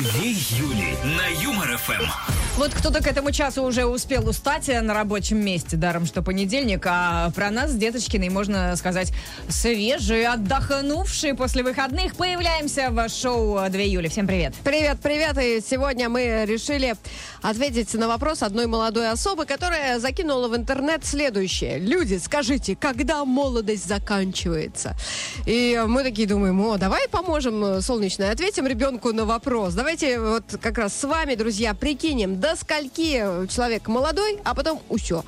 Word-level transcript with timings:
Две 0.00 0.30
Юли 0.30 0.96
на 1.04 1.26
Юмор 1.42 1.78
ФМ. 1.78 2.35
Вот 2.56 2.72
кто-то 2.72 3.02
к 3.02 3.06
этому 3.06 3.32
часу 3.32 3.62
уже 3.64 3.84
успел 3.84 4.26
устать 4.26 4.68
на 4.68 4.94
рабочем 4.94 5.36
месте, 5.36 5.76
даром 5.76 6.06
что 6.06 6.22
понедельник, 6.22 6.86
а 6.88 7.30
про 7.32 7.50
нас 7.50 7.74
Деточкиной 7.74 8.30
можно 8.30 8.74
сказать 8.76 9.12
свежие, 9.46 10.26
отдохнувшие 10.28 11.34
после 11.34 11.62
выходных. 11.62 12.16
Появляемся 12.16 12.88
в 12.88 13.10
шоу 13.10 13.56
2 13.56 13.68
июля. 13.82 14.08
Всем 14.08 14.26
привет. 14.26 14.54
Привет, 14.64 14.96
привет. 15.02 15.36
И 15.36 15.60
сегодня 15.60 16.08
мы 16.08 16.46
решили 16.46 16.94
ответить 17.42 17.92
на 17.92 18.08
вопрос 18.08 18.42
одной 18.42 18.66
молодой 18.66 19.10
особы, 19.10 19.44
которая 19.44 19.98
закинула 19.98 20.48
в 20.48 20.56
интернет 20.56 21.04
следующее. 21.04 21.78
Люди, 21.78 22.16
скажите, 22.16 22.74
когда 22.74 23.26
молодость 23.26 23.86
заканчивается? 23.86 24.96
И 25.44 25.78
мы 25.86 26.04
такие 26.04 26.26
думаем, 26.26 26.58
о, 26.62 26.78
давай 26.78 27.06
поможем 27.08 27.82
солнечной, 27.82 28.30
ответим 28.30 28.66
ребенку 28.66 29.12
на 29.12 29.26
вопрос. 29.26 29.74
Давайте 29.74 30.18
вот 30.18 30.44
как 30.62 30.78
раз 30.78 30.98
с 30.98 31.04
вами, 31.04 31.34
друзья, 31.34 31.74
прикинем, 31.74 32.40
до 32.46 32.56
скольки 32.56 33.48
человек 33.48 33.88
молодой, 33.88 34.38
а 34.44 34.54
потом 34.54 34.80
все. 34.96 35.24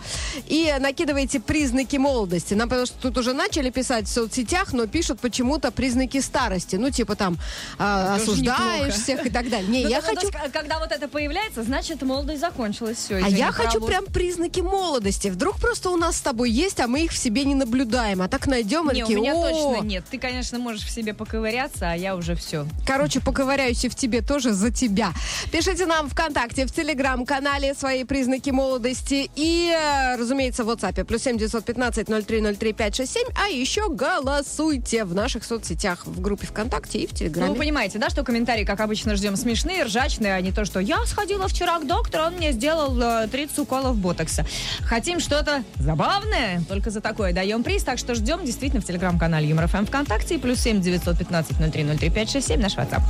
И 0.47 0.73
накидывайте 0.79 1.41
признаки 1.41 1.97
молодости. 1.97 2.55
Нам 2.55 2.69
потому 2.69 2.87
что 2.87 2.97
тут 3.01 3.19
уже 3.19 3.33
начали 3.33 3.71
писать 3.71 4.07
в 4.07 4.09
соцсетях, 4.09 4.73
но 4.73 4.87
пишут 4.87 5.19
почему-то 5.21 5.73
признаки 5.73 6.21
старости. 6.21 6.77
Ну, 6.77 6.91
типа 6.91 7.17
там 7.17 7.37
Тоже 7.77 8.23
осуждаешь 8.23 8.95
всех 8.95 9.27
и 9.27 9.31
так 9.31 9.51
далее. 9.51 9.69
Не, 9.69 9.85
Ну, 9.85 9.91
я 9.91 10.01
хочу... 10.01 10.29
когда 10.53 10.79
вот 10.79 10.93
это 10.93 11.09
появляется, 11.09 11.65
значит, 11.65 12.03
молодость 12.03 12.41
закончилась. 12.41 12.99
Все, 12.99 13.17
А 13.17 13.29
я 13.29 13.51
хочу 13.51 13.85
прям 13.85 14.07
признаки 14.07 14.61
молодости. 14.61 15.29
Вдруг 15.29 15.59
просто 15.59 15.91
у 15.91 15.97
нас 15.97 16.17
с 16.17 16.21
тобой 16.21 16.51
есть, 16.51 16.79
а 16.81 16.87
мы 16.87 17.05
их 17.05 17.11
в 17.11 17.19
себе 17.19 17.45
не 17.45 17.55
наблюдаем. 17.55 18.23
А 18.23 18.29
так 18.29 18.47
найдем 18.47 18.91
и 18.91 18.95
Не, 18.95 19.05
у 19.05 19.09
меня 19.09 19.35
точно 19.35 19.85
нет. 19.85 20.05
Ты, 20.09 20.19
конечно, 20.19 20.59
можешь 20.59 20.85
в 20.85 20.91
себе 20.91 21.15
поковыряться, 21.15 21.91
а 21.91 21.95
я 21.95 22.15
уже 22.15 22.37
все. 22.37 22.67
Короче, 22.87 23.21
поковыряюсь 23.21 23.85
и 23.85 23.89
в 23.89 23.95
тебе 23.97 24.23
тоже 24.23 24.53
за 24.53 24.71
тебя. 24.71 25.13
Пишите 25.51 25.87
нам 25.87 26.09
ВКонтакте, 26.09 26.67
в 26.67 26.73
Телеграм-канале 27.09 27.73
свои 27.75 28.05
признаки 28.05 28.51
молодости. 28.51 29.31
И, 29.35 29.73
э, 29.75 30.17
разумеется, 30.17 30.63
в 30.63 30.69
WhatsApp. 30.69 31.05
Плюс 31.05 31.23
7 31.23 31.39
915 31.39 32.07
0303 32.07 32.73
567. 32.75 33.29
А 33.35 33.49
еще 33.49 33.89
голосуйте 33.89 35.05
в 35.05 35.15
наших 35.15 35.45
соцсетях, 35.45 36.05
в 36.07 36.21
группе 36.21 36.47
ВКонтакте 36.47 36.99
и 36.99 37.07
в 37.07 37.13
Ну, 37.13 37.17
Телеграме. 37.17 37.51
вы 37.53 37.57
понимаете, 37.57 37.99
да, 37.99 38.11
что 38.11 38.25
комментарии, 38.25 38.65
как 38.65 38.81
обычно, 38.81 39.17
ждем 39.17 39.37
смешные, 39.37 39.85
ржачные, 39.85 40.35
а 40.35 40.41
не 40.43 40.53
то, 40.53 40.67
что 40.67 40.81
я 40.81 40.99
сходила 41.07 41.49
вчера 41.49 41.79
к 41.79 41.87
доктору, 41.87 42.25
он 42.25 42.35
мне 42.35 42.53
сделал 42.53 43.01
э, 43.01 43.27
30 43.29 43.59
уколов 43.61 43.97
ботокса. 43.97 44.45
Хотим 44.83 45.19
что-то 45.21 45.65
забавное, 45.79 46.63
только 46.69 46.91
за 46.91 47.01
такое 47.01 47.33
даем 47.33 47.63
приз, 47.63 47.85
так 47.85 47.99
что 47.99 48.15
ждем 48.15 48.45
действительно 48.45 48.83
в 48.83 48.85
телеграм-канале 48.85 49.49
Юмор 49.49 49.67
ФМ 49.69 49.87
ВКонтакте 49.87 50.35
и 50.35 50.39
плюс 50.39 50.61
7 50.61 50.83
915 50.83 51.57
0303 51.73 52.11
567 52.11 52.61
наш 52.61 52.77
WhatsApp. 52.77 53.01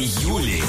Юли 0.00 0.62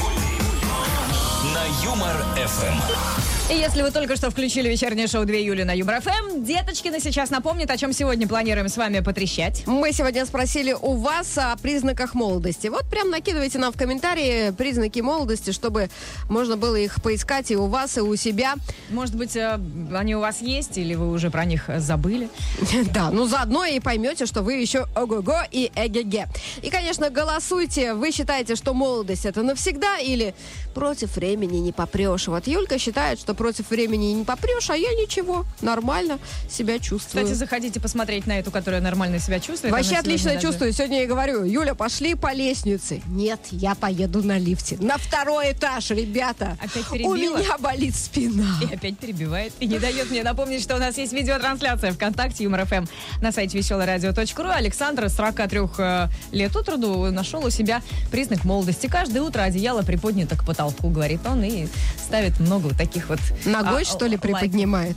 на 1.54 1.64
Юмор 1.84 2.16
ФМ. 2.36 3.39
И 3.52 3.56
если 3.56 3.82
вы 3.82 3.90
только 3.90 4.16
что 4.16 4.30
включили 4.30 4.70
вечернее 4.70 5.08
шоу 5.08 5.26
2 5.26 5.36
июля 5.38 5.66
на 5.66 5.76
Юмор 5.76 6.02
ФМ, 6.02 6.44
Деточкина 6.44 7.00
сейчас 7.00 7.32
напомнит, 7.32 7.72
о 7.72 7.78
чем 7.78 7.94
сегодня 7.94 8.28
планируем 8.28 8.70
с 8.70 8.78
вами 8.78 9.00
потрещать. 9.00 9.64
Мы 9.66 9.92
сегодня 9.92 10.24
спросили 10.28 10.74
у 10.80 10.98
вас 10.98 11.36
о 11.36 11.58
признаках 11.58 12.14
молодости. 12.14 12.68
Вот 12.68 12.88
прям 12.92 13.10
накидывайте 13.10 13.58
нам 13.58 13.74
в 13.74 13.76
комментарии 13.76 14.52
признаки 14.52 15.00
молодости, 15.00 15.50
чтобы 15.50 15.90
можно 16.30 16.58
было 16.58 16.76
их 16.76 17.02
поискать 17.02 17.50
и 17.50 17.56
у 17.56 17.66
вас, 17.66 17.98
и 17.98 18.02
у 18.02 18.16
себя. 18.16 18.54
Может 18.92 19.16
быть, 19.16 19.36
э, 19.36 19.60
они 19.96 20.16
у 20.16 20.20
вас 20.20 20.44
есть, 20.44 20.78
или 20.78 20.94
вы 20.94 21.10
уже 21.10 21.32
про 21.32 21.46
них 21.46 21.72
забыли? 21.78 22.30
Да, 22.94 23.10
ну 23.10 23.26
заодно 23.26 23.66
и 23.66 23.80
поймете, 23.80 24.28
что 24.28 24.44
вы 24.44 24.54
еще 24.54 24.86
ого-го 24.96 25.40
и 25.52 25.72
эге-ге. 25.76 26.28
И, 26.62 26.70
конечно, 26.70 27.10
голосуйте. 27.10 27.96
Вы 27.96 28.12
считаете, 28.12 28.56
что 28.56 28.76
молодость 28.76 29.26
это 29.26 29.42
навсегда 29.42 29.98
или 29.98 30.36
против 30.76 31.16
времени 31.16 31.58
не 31.58 31.72
попрешь? 31.72 32.28
Вот 32.28 32.46
Юлька 32.46 32.78
считает, 32.78 33.20
что 33.20 33.39
против 33.40 33.70
времени 33.70 34.08
не 34.08 34.26
попрешь, 34.26 34.70
а 34.70 34.76
я 34.76 34.90
ничего, 34.96 35.46
нормально 35.62 36.20
себя 36.50 36.78
чувствую. 36.78 37.24
Кстати, 37.24 37.38
заходите 37.38 37.80
посмотреть 37.80 38.28
на 38.28 38.38
эту, 38.38 38.52
которая 38.52 38.82
нормально 38.82 39.20
себя 39.20 39.40
чувствует. 39.40 39.74
Вообще 39.74 39.96
отлично 39.96 40.34
даже- 40.34 40.46
чувствую. 40.46 40.74
Сегодня 40.74 41.04
я 41.04 41.08
говорю, 41.08 41.46
Юля, 41.46 41.74
пошли 41.74 42.16
по 42.16 42.34
лестнице. 42.34 43.02
Нет, 43.08 43.40
я 43.52 43.76
поеду 43.76 44.22
на 44.24 44.38
лифте. 44.38 44.76
На 44.82 44.98
второй 44.98 45.54
этаж, 45.54 45.90
ребята. 45.92 46.58
Опять 46.60 46.90
У 46.90 46.94
перебила? 46.94 47.38
меня 47.38 47.58
болит 47.60 47.96
спина. 47.96 48.60
И 48.62 48.76
опять 48.76 48.98
перебивает. 48.98 49.54
И 49.62 49.68
не 49.68 49.80
дает 49.80 50.12
мне 50.12 50.22
напомнить, 50.22 50.62
что 50.62 50.76
у 50.76 50.80
нас 50.80 50.98
есть 50.98 51.14
видеотрансляция 51.14 51.94
ВКонтакте 51.94 52.44
Юмор 52.44 52.66
ФМ 52.66 52.88
на 53.22 53.32
сайте 53.32 53.58
веселорадио.ру. 53.58 54.50
Александр 54.50 55.08
с 55.08 55.16
43 55.16 55.60
э, 55.78 56.08
лет 56.34 56.54
от 56.58 56.68
роду 56.68 57.10
нашел 57.10 57.46
у 57.46 57.50
себя 57.50 57.82
признак 58.12 58.44
молодости. 58.44 58.88
Каждое 58.88 59.22
утро 59.22 59.44
одеяло 59.44 59.82
приподнято 59.82 60.36
к 60.36 60.46
потолку, 60.46 60.90
говорит 60.90 61.22
он, 61.26 61.42
и 61.46 61.68
ставит 61.98 62.38
много 62.42 62.64
вот 62.68 62.78
таких 62.78 63.08
вот 63.08 63.20
Ногой, 63.46 63.84
а, 63.84 63.86
что 63.86 64.06
ли, 64.06 64.18
приподнимает? 64.18 64.96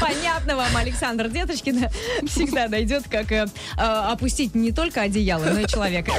Понятно 0.00 0.56
вам, 0.56 0.76
Александр 0.76 1.28
Деточкина 1.28 1.90
всегда 2.26 2.68
найдет, 2.68 3.04
как 3.10 3.30
э, 3.32 3.46
опустить 3.76 4.54
не 4.54 4.72
только 4.72 5.02
одеяло, 5.02 5.44
но 5.44 5.60
и 5.60 5.66
человека. 5.66 6.12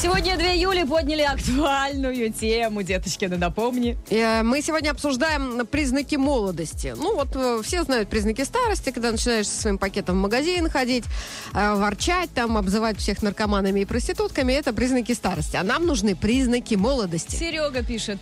Сегодня 0.00 0.36
2 0.36 0.46
июля 0.54 0.86
подняли 0.86 1.22
актуальную 1.22 2.32
тему, 2.32 2.82
Деточкина, 2.82 3.36
напомни. 3.36 3.98
Э, 4.10 4.44
Мы 4.44 4.62
сегодня 4.62 4.90
обсуждаем 4.90 5.66
признаки 5.66 6.14
молодости. 6.14 6.94
Ну 6.96 7.16
вот 7.16 7.34
э, 7.34 7.60
все 7.64 7.82
знают 7.82 8.08
признаки 8.08 8.44
старости, 8.44 8.90
когда 8.90 9.10
начинаешь 9.10 9.48
со 9.48 9.62
своим 9.62 9.76
пакетом 9.76 10.18
в 10.18 10.20
магазин 10.20 10.70
ходить, 10.70 11.04
э, 11.52 11.74
ворчать 11.74 12.30
там, 12.32 12.56
обзывать 12.56 12.98
всех 12.98 13.22
наркоманами 13.22 13.80
и 13.80 13.84
проститутками. 13.84 14.52
Это 14.52 14.72
признаки 14.72 15.12
старости. 15.14 15.56
А 15.56 15.64
нам 15.64 15.84
нужны 15.84 16.14
признаки 16.14 16.76
молодости. 16.76 17.34
Серега 17.34 17.82
пишет, 17.82 18.20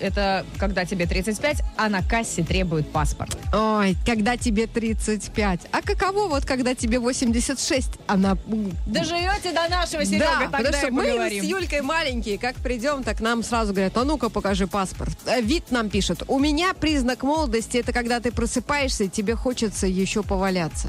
это 0.00 0.44
когда 0.58 0.84
тебе 0.84 1.06
35, 1.06 1.62
а 1.76 1.88
на 1.88 2.02
кассе 2.02 2.42
требуют 2.42 2.90
паспорт. 2.92 3.36
Ой, 3.52 3.96
когда 4.04 4.36
тебе 4.36 4.66
35. 4.66 5.60
А 5.72 5.82
каково 5.82 6.28
вот, 6.28 6.44
когда 6.44 6.74
тебе 6.74 6.98
86? 6.98 7.88
Она... 8.06 8.36
м, 8.46 8.72
Доживете 8.86 9.52
до 9.52 9.68
нашего, 9.68 10.04
Серега, 10.04 10.24
да, 10.24 10.40
тогда 10.40 10.58
потому 10.58 10.76
что 10.76 10.90
мы 10.92 11.02
поговорим. 11.04 11.42
с 11.44 11.46
Юлькой 11.46 11.80
маленькие, 11.82 12.38
как 12.38 12.56
придем, 12.56 13.02
так 13.02 13.20
нам 13.20 13.42
сразу 13.42 13.72
говорят, 13.72 13.96
а 13.96 14.04
ну-ка 14.04 14.28
покажи 14.28 14.66
паспорт. 14.66 15.16
Э, 15.26 15.40
Вид 15.40 15.70
нам 15.70 15.88
пишет, 15.90 16.22
у 16.28 16.38
меня 16.38 16.74
признак 16.74 17.22
молодости, 17.22 17.78
это 17.78 17.92
когда 17.92 18.20
ты 18.20 18.32
просыпаешься 18.32 19.04
и 19.04 19.08
тебе 19.08 19.34
хочется 19.34 19.86
еще 19.86 20.22
поваляться. 20.22 20.88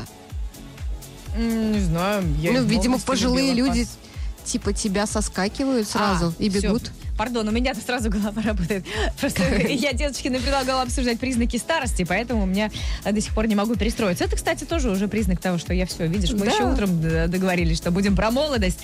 Не 1.38 1.80
знаю. 1.80 2.24
я 2.40 2.52
ну, 2.54 2.64
видимо, 2.64 2.98
пожилые 3.00 3.54
люди 3.54 3.84
пас- 3.84 3.98
типа 4.46 4.74
тебя 4.74 5.06
соскакивают 5.06 5.88
сразу 5.88 6.34
А, 6.38 6.42
и 6.44 6.50
бегут. 6.50 6.92
Пардон, 7.18 7.48
у 7.48 7.52
меня-то 7.52 7.82
сразу 7.82 8.10
голова 8.10 8.42
работает. 8.42 8.86
Просто 9.20 9.44
я 9.68 9.94
Деточкиной 9.94 10.40
предлагала 10.40 10.84
обсуждать 10.84 11.20
признаки 11.20 11.58
старости, 11.58 12.06
поэтому 12.08 12.44
у 12.44 12.46
меня 12.46 12.72
до 13.04 13.20
сих 13.20 13.34
пор 13.34 13.48
не 13.48 13.56
могу 13.56 13.76
перестроиться. 13.76 14.24
Это, 14.26 14.36
кстати, 14.36 14.64
тоже 14.64 14.90
уже 14.92 15.08
признак 15.08 15.40
того, 15.42 15.58
что 15.58 15.74
я 15.74 15.86
все, 15.86 16.08
видишь, 16.08 16.32
мы 16.32 16.46
Да. 16.46 16.52
еще 16.52 16.64
утром 16.66 17.02
договорились, 17.02 17.78
что 17.78 17.92
будем 17.92 18.16
про 18.16 18.32
молодость, 18.32 18.80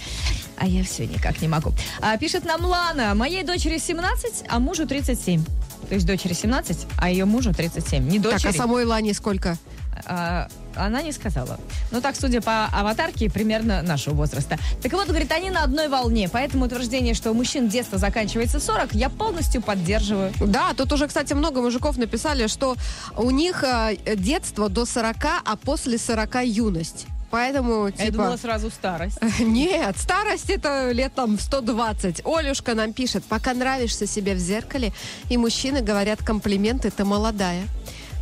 а 0.57 0.67
я 0.67 0.83
все 0.83 1.05
никак 1.05 1.41
не 1.41 1.47
могу. 1.47 1.71
А, 2.01 2.17
пишет 2.17 2.45
нам 2.45 2.65
Лана, 2.65 3.13
моей 3.15 3.43
дочери 3.43 3.77
17, 3.77 4.45
а 4.49 4.59
мужу 4.59 4.87
37. 4.87 5.43
То 5.89 5.95
есть 5.95 6.07
дочери 6.07 6.33
17, 6.33 6.87
а 6.97 7.09
ее 7.09 7.25
мужу 7.25 7.53
37. 7.53 8.07
Не 8.07 8.19
дочери. 8.19 8.41
Так, 8.41 8.51
а 8.51 8.57
самой 8.57 8.85
Лане 8.85 9.13
сколько? 9.13 9.57
А, 10.05 10.47
она 10.75 11.01
не 11.01 11.11
сказала. 11.11 11.59
Ну 11.91 12.01
так, 12.01 12.15
судя 12.15 12.41
по 12.41 12.65
аватарке, 12.65 13.29
примерно 13.29 13.81
нашего 13.81 14.13
возраста. 14.13 14.57
Так 14.81 14.93
вот, 14.93 15.07
говорит, 15.07 15.31
они 15.31 15.49
на 15.49 15.63
одной 15.63 15.87
волне. 15.87 16.29
Поэтому 16.31 16.65
утверждение, 16.65 17.13
что 17.13 17.31
у 17.31 17.33
мужчин 17.33 17.67
детство 17.67 17.97
заканчивается 17.97 18.59
в 18.59 18.63
40, 18.63 18.93
я 18.95 19.09
полностью 19.09 19.61
поддерживаю. 19.61 20.31
Да, 20.39 20.73
тут 20.75 20.91
уже, 20.91 21.07
кстати, 21.07 21.33
много 21.33 21.61
мужиков 21.61 21.97
написали, 21.97 22.47
что 22.47 22.75
у 23.17 23.31
них 23.31 23.63
э, 23.63 23.97
детство 24.15 24.69
до 24.69 24.85
40, 24.85 25.15
а 25.45 25.55
после 25.55 25.97
40 25.97 26.45
юность. 26.45 27.07
Поэтому, 27.33 27.89
Я 27.97 28.11
думала 28.11 28.37
типа... 28.37 28.41
сразу 28.41 28.69
старость. 28.69 29.17
Нет, 29.39 29.97
старость 29.97 30.51
это 30.51 30.91
лет 30.91 31.15
там 31.15 31.37
в 31.37 31.41
120. 31.41 32.21
Олюшка 32.25 32.75
нам 32.75 32.93
пишет, 32.93 33.23
пока 33.23 33.55
нравишься 33.55 34.05
себе 34.05 34.35
в 34.35 34.37
зеркале, 34.37 34.93
и 35.29 35.37
мужчины 35.37 35.81
говорят 35.81 36.23
комплименты, 36.23 36.91
ты 36.91 37.03
молодая. 37.03 37.63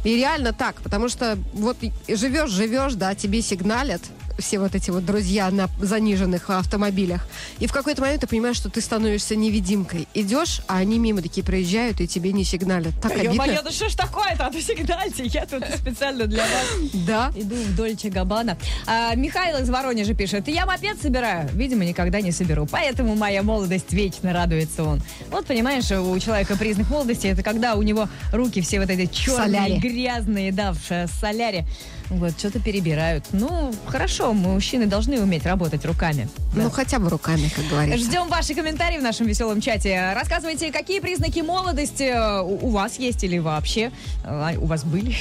И 0.03 0.15
реально 0.15 0.53
так, 0.53 0.81
потому 0.81 1.09
что 1.09 1.37
вот 1.53 1.77
живешь, 2.07 2.49
живешь, 2.49 2.93
да, 2.95 3.13
тебе 3.15 3.41
сигналят, 3.41 4.01
все 4.39 4.59
вот 4.59 4.75
эти 4.75 4.89
вот 4.91 5.05
друзья 5.05 5.49
на 5.51 5.69
заниженных 5.79 6.49
автомобилях. 6.49 7.27
И 7.59 7.67
в 7.67 7.73
какой-то 7.73 8.01
момент 8.01 8.21
ты 8.21 8.27
понимаешь, 8.27 8.55
что 8.57 8.69
ты 8.69 8.81
становишься 8.81 9.35
невидимкой. 9.35 10.07
Идешь, 10.13 10.61
а 10.67 10.77
они 10.77 10.99
мимо 10.99 11.21
такие 11.21 11.43
проезжают 11.43 12.01
и 12.01 12.07
тебе 12.07 12.31
не 12.31 12.43
сигналят. 12.43 12.93
Так 13.01 13.11
обидно. 13.13 13.31
Ё-моё, 13.33 13.61
ну 13.63 13.71
что 13.71 13.89
ж 13.89 13.93
такое-то? 13.95 14.47
А 14.47 14.51
то 14.51 14.61
сигнальте, 14.61 15.25
я 15.25 15.45
тут 15.45 15.63
специально 15.77 16.25
для 16.27 16.43
вас 16.43 16.91
Да. 17.05 17.31
иду 17.35 17.55
в 17.55 17.75
Дольче 17.75 18.09
Габбана. 18.09 18.57
А, 18.87 19.15
Михаил 19.15 19.57
из 19.59 19.69
Воронежа 19.69 20.13
пишет, 20.13 20.47
я 20.47 20.65
мопед 20.65 21.01
собираю, 21.01 21.49
видимо, 21.53 21.85
никогда 21.85 22.21
не 22.21 22.31
соберу, 22.31 22.65
поэтому 22.69 23.15
моя 23.15 23.43
молодость 23.43 23.91
вечно 23.93 24.33
радуется 24.33 24.83
он. 24.83 25.01
Вот, 25.29 25.45
понимаешь, 25.45 25.89
у 25.91 26.19
человека 26.19 26.55
признак 26.57 26.89
молодости, 26.89 27.27
это 27.27 27.43
когда 27.43 27.75
у 27.75 27.81
него 27.81 28.07
руки 28.33 28.61
все 28.61 28.79
вот 28.79 28.89
эти 28.89 29.11
черные, 29.11 29.45
соляре. 29.45 29.77
грязные, 29.77 30.51
да, 30.51 30.73
в 30.73 31.07
соляре. 31.19 31.65
Вот, 32.11 32.37
что-то 32.37 32.59
перебирают. 32.59 33.23
Ну, 33.31 33.73
хорошо, 33.87 34.33
мужчины 34.33 34.85
должны 34.85 35.21
уметь 35.21 35.45
работать 35.45 35.85
руками. 35.85 36.27
Да. 36.53 36.63
Ну, 36.63 36.69
хотя 36.69 36.99
бы 36.99 37.09
руками, 37.09 37.49
как 37.55 37.65
говорится. 37.69 38.05
Ждем 38.05 38.27
ваши 38.27 38.53
комментарии 38.53 38.97
в 38.97 39.01
нашем 39.01 39.27
веселом 39.27 39.61
чате. 39.61 40.11
Рассказывайте, 40.13 40.73
какие 40.73 40.99
признаки 40.99 41.39
молодости 41.39 42.03
э, 42.03 42.41
у 42.41 42.67
у 42.67 42.69
вас 42.69 42.99
есть 42.99 43.23
или 43.23 43.37
вообще 43.37 43.91
э, 44.25 44.55
у 44.57 44.65
вас 44.65 44.83
были. 44.85 45.15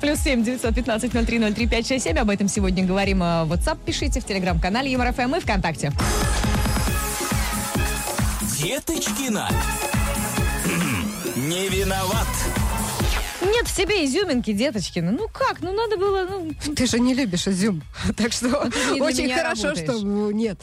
Плюс 0.00 0.20
семь 0.20 0.44
девятьсот 0.44 0.72
пятнадцать 0.76 1.14
ноль 1.14 1.26
три 1.26 1.40
ноль 1.40 1.52
три 1.52 1.66
пять 1.66 1.86
шесть 1.88 2.04
семь. 2.04 2.16
Об 2.16 2.30
этом 2.30 2.46
сегодня 2.48 2.84
говорим. 2.84 3.20
э, 3.22 3.44
В 3.44 3.52
WhatsApp 3.52 3.78
пишите 3.84 4.20
в 4.20 4.24
телеграм-канале 4.24 4.90
Юмор 4.92 5.12
ФМ 5.12 5.34
и 5.34 5.40
ВКонтакте. 5.40 5.92
Деточкина. 8.58 9.48
Не 11.36 11.68
виноват. 11.68 12.28
Нет 13.44 13.66
в 13.66 13.76
себе 13.76 14.04
изюминки, 14.04 14.52
деточкины. 14.52 15.10
Ну 15.10 15.28
как? 15.28 15.60
Ну 15.60 15.72
надо 15.72 15.96
было... 15.96 16.24
Ну, 16.24 16.52
Ты 16.76 16.86
же 16.86 17.00
не 17.00 17.14
любишь 17.14 17.48
изюм. 17.48 17.82
Так 18.16 18.32
что 18.32 18.70
очень 19.00 19.32
хорошо, 19.32 19.68
работаешь. 19.68 19.88
что 19.88 20.06
ну, 20.06 20.30
нет. 20.30 20.58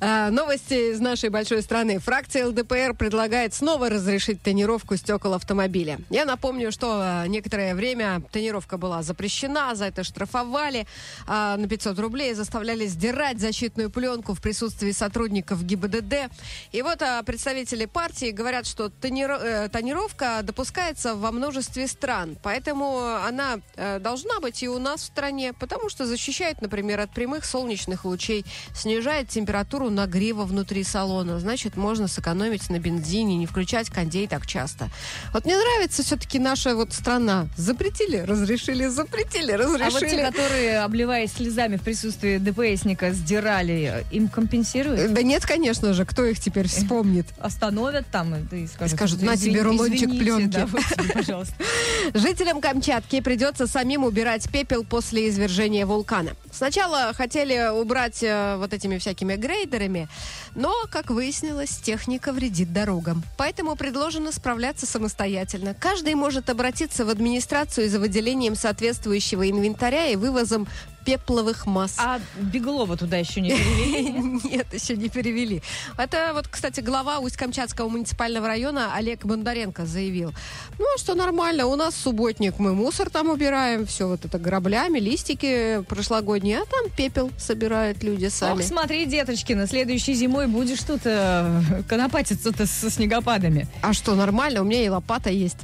А, 0.00 0.30
новости 0.30 0.92
из 0.92 1.00
нашей 1.00 1.28
большой 1.28 1.62
страны. 1.62 1.98
Фракция 1.98 2.46
ЛДПР 2.46 2.94
предлагает 2.94 3.54
снова 3.54 3.88
разрешить 3.88 4.42
тонировку 4.42 4.96
стекол 4.96 5.34
автомобиля. 5.34 5.98
Я 6.10 6.24
напомню, 6.24 6.72
что 6.72 7.00
а, 7.00 7.26
некоторое 7.26 7.74
время 7.74 8.22
тонировка 8.32 8.78
была 8.78 9.02
запрещена, 9.02 9.74
за 9.74 9.86
это 9.86 10.02
штрафовали 10.02 10.86
а, 11.26 11.56
на 11.56 11.68
500 11.68 11.98
рублей, 11.98 12.34
заставляли 12.34 12.86
сдирать 12.86 13.38
защитную 13.38 13.90
пленку 13.90 14.34
в 14.34 14.40
присутствии 14.40 14.92
сотрудников 14.92 15.64
ГИБДД. 15.64 16.30
И 16.72 16.82
вот 16.82 17.02
а, 17.02 17.22
представители 17.22 17.84
партии 17.84 18.30
говорят, 18.30 18.66
что 18.66 18.90
э, 19.02 19.68
тонировка 19.68 20.40
допускается 20.42 21.14
во 21.14 21.30
множестве 21.32 21.86
стран. 21.86 22.23
Поэтому 22.42 22.98
она 23.26 23.58
э, 23.76 23.98
должна 24.00 24.40
быть 24.40 24.62
и 24.62 24.68
у 24.68 24.78
нас 24.78 25.00
в 25.02 25.04
стране, 25.04 25.52
потому 25.52 25.88
что 25.88 26.06
защищает, 26.06 26.60
например, 26.62 27.00
от 27.00 27.10
прямых 27.10 27.44
солнечных 27.44 28.04
лучей, 28.04 28.44
снижает 28.74 29.28
температуру 29.28 29.90
нагрева 29.90 30.44
внутри 30.44 30.84
салона. 30.84 31.38
Значит, 31.40 31.76
можно 31.76 32.08
сэкономить 32.08 32.70
на 32.70 32.78
бензине, 32.78 33.36
не 33.36 33.46
включать 33.46 33.90
кондей 33.90 34.26
так 34.26 34.46
часто. 34.46 34.88
Вот 35.32 35.44
мне 35.44 35.56
нравится 35.56 36.02
все-таки 36.02 36.38
наша 36.38 36.74
вот 36.74 36.92
страна. 36.92 37.46
Запретили, 37.56 38.18
разрешили, 38.18 38.86
запретили, 38.86 39.52
а 39.52 39.68
вот 39.68 39.78
те, 39.78 39.84
разрешили. 39.86 40.22
которые, 40.22 40.80
обливаясь 40.80 41.32
слезами 41.32 41.76
в 41.76 41.82
присутствии 41.82 42.38
ДПС-ника, 42.38 43.12
сдирали, 43.12 44.04
им 44.10 44.28
компенсируют? 44.28 45.12
Да 45.12 45.22
нет, 45.22 45.44
конечно 45.44 45.92
же, 45.92 46.04
кто 46.04 46.24
их 46.24 46.40
теперь 46.40 46.68
вспомнит? 46.68 47.26
Остановят 47.38 48.06
там 48.10 48.34
и, 48.34 48.56
и 48.56 48.66
скажут, 48.66 48.96
Скажут, 48.96 49.22
«На 49.22 49.34
«Извини- 49.34 49.52
тебе 49.52 49.62
рулончик 49.62 50.08
извините, 50.08 50.24
пленки». 50.24 50.56
да, 50.56 50.66
вот 50.66 50.82
тебе, 50.84 51.12
пожалуйста. 51.12 51.54
Жителям 52.14 52.60
Камчатки 52.60 53.20
придется 53.20 53.66
самим 53.66 54.04
убирать 54.04 54.48
пепел 54.48 54.84
после 54.84 55.28
извержения 55.28 55.84
вулкана. 55.84 56.36
Сначала 56.52 57.12
хотели 57.12 57.68
убрать 57.76 58.22
э, 58.22 58.54
вот 58.56 58.72
этими 58.72 58.98
всякими 58.98 59.34
грейдерами, 59.34 60.06
но, 60.54 60.72
как 60.92 61.10
выяснилось, 61.10 61.76
техника 61.78 62.32
вредит 62.32 62.72
дорогам. 62.72 63.24
Поэтому 63.36 63.74
предложено 63.74 64.30
справляться 64.30 64.86
самостоятельно. 64.86 65.74
Каждый 65.74 66.14
может 66.14 66.50
обратиться 66.50 67.04
в 67.04 67.08
администрацию 67.08 67.90
за 67.90 67.98
выделением 67.98 68.54
соответствующего 68.54 69.50
инвентаря 69.50 70.06
и 70.06 70.14
вывозом 70.14 70.68
пепловых 71.04 71.66
масс. 71.66 71.96
А 71.98 72.20
Беглова 72.36 72.96
туда 72.96 73.16
еще 73.18 73.40
не 73.40 73.50
перевели? 73.50 74.40
Нет, 74.50 74.66
еще 74.72 74.96
не 74.96 75.08
перевели. 75.08 75.62
Это 75.96 76.32
вот, 76.34 76.48
кстати, 76.48 76.80
глава 76.80 77.18
Усть-Камчатского 77.18 77.88
муниципального 77.88 78.46
района 78.46 78.94
Олег 78.94 79.24
Бондаренко 79.24 79.86
заявил. 79.86 80.32
Ну, 80.78 80.86
что 80.96 81.14
нормально, 81.14 81.66
у 81.66 81.76
нас 81.76 81.94
субботник, 81.94 82.58
мы 82.58 82.74
мусор 82.74 83.10
там 83.10 83.28
убираем, 83.28 83.86
все 83.86 84.08
вот 84.08 84.24
это 84.24 84.38
граблями, 84.38 84.98
листики 84.98 85.82
прошлогодние, 85.88 86.58
а 86.58 86.64
там 86.64 86.90
пепел 86.96 87.30
собирают 87.38 88.02
люди 88.02 88.26
сами. 88.26 88.60
Ох, 88.60 88.62
смотри, 88.62 89.04
деточкина, 89.06 89.66
следующей 89.66 90.14
зимой 90.14 90.46
будешь 90.46 90.82
тут 90.82 91.02
э, 91.04 91.82
конопатиться-то 91.88 92.66
со 92.66 92.90
снегопадами. 92.90 93.68
А 93.82 93.92
что, 93.92 94.14
нормально, 94.14 94.62
у 94.62 94.64
меня 94.64 94.84
и 94.84 94.88
лопата 94.88 95.30
есть. 95.30 95.58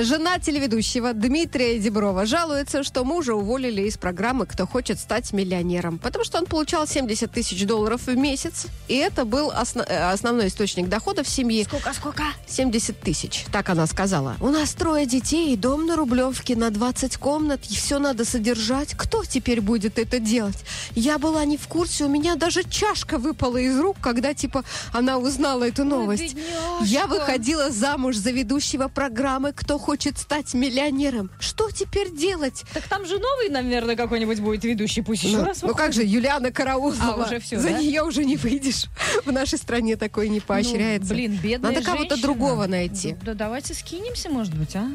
Жена 0.00 0.38
телеведущего 0.38 1.12
Дмитрия 1.12 1.78
Деброва 1.78 2.26
жалуется, 2.26 2.82
что 2.82 3.04
мужа 3.04 3.34
уволили 3.34 3.82
из 3.82 3.96
программы 3.96 4.46
«Кто 4.46 4.66
хочет 4.66 4.79
стать 4.88 5.32
миллионером», 5.32 5.98
потому 5.98 6.24
что 6.24 6.38
он 6.38 6.46
получал 6.46 6.86
70 6.86 7.30
тысяч 7.30 7.66
долларов 7.66 8.06
в 8.06 8.16
месяц, 8.16 8.66
и 8.88 8.94
это 8.96 9.24
был 9.24 9.50
осно- 9.50 9.84
э, 9.86 10.10
основной 10.10 10.46
источник 10.48 10.88
дохода 10.88 11.22
в 11.22 11.28
семье. 11.28 11.64
Сколько, 11.64 11.92
сколько? 11.92 12.22
70 12.46 13.00
тысяч, 13.00 13.44
так 13.52 13.68
она 13.68 13.86
сказала. 13.86 14.36
У 14.40 14.48
нас 14.48 14.72
трое 14.74 15.06
детей, 15.06 15.56
дом 15.56 15.86
на 15.86 15.96
Рублевке 15.96 16.56
на 16.56 16.70
20 16.70 17.16
комнат, 17.16 17.60
и 17.68 17.74
все 17.74 17.98
надо 17.98 18.24
содержать. 18.24 18.94
Кто 18.94 19.24
теперь 19.24 19.60
будет 19.60 19.98
это 19.98 20.18
делать? 20.18 20.58
Я 20.94 21.18
была 21.18 21.44
не 21.44 21.56
в 21.56 21.68
курсе, 21.68 22.04
у 22.04 22.08
меня 22.08 22.36
даже 22.36 22.64
чашка 22.64 23.18
выпала 23.18 23.56
из 23.58 23.78
рук, 23.78 23.96
когда, 24.00 24.34
типа, 24.34 24.64
она 24.92 25.18
узнала 25.18 25.64
эту 25.68 25.84
новость. 25.84 26.34
бедняжка. 26.34 26.84
Я 26.84 27.06
выходила 27.06 27.70
замуж 27.70 28.16
за 28.16 28.30
ведущего 28.30 28.88
программы 28.88 29.52
«Кто 29.52 29.78
хочет 29.78 30.18
стать 30.18 30.54
миллионером». 30.54 31.30
Что 31.38 31.70
теперь 31.70 32.10
делать? 32.14 32.64
Так 32.72 32.84
там 32.88 33.04
же 33.06 33.18
новый, 33.18 33.48
наверное, 33.50 33.96
какой-нибудь 33.96 34.40
будет 34.40 34.64
ведущий, 34.70 35.02
пусть 35.02 35.22
еще 35.24 35.38
Ну, 35.38 35.44
раз 35.44 35.62
ну 35.62 35.74
как 35.74 35.92
же, 35.92 36.02
Юлиана 36.02 36.50
Караулова. 36.50 36.96
А, 37.02 37.26
уже 37.26 37.38
всё, 37.40 37.58
За 37.60 37.70
да? 37.70 37.78
нее 37.78 38.02
уже 38.02 38.24
не 38.24 38.36
выйдешь. 38.36 38.86
В 39.24 39.32
нашей 39.32 39.58
стране 39.58 39.96
такое 39.96 40.28
не 40.28 40.40
поощряется. 40.40 41.08
Ну, 41.10 41.14
блин, 41.14 41.38
бедная 41.42 41.72
Надо 41.72 41.84
кого-то 41.84 42.10
женщина. 42.16 42.22
другого 42.22 42.66
найти. 42.66 43.12
Да, 43.12 43.18
да 43.26 43.34
давайте 43.34 43.74
скинемся, 43.74 44.30
может 44.30 44.54
быть, 44.54 44.74
а? 44.76 44.88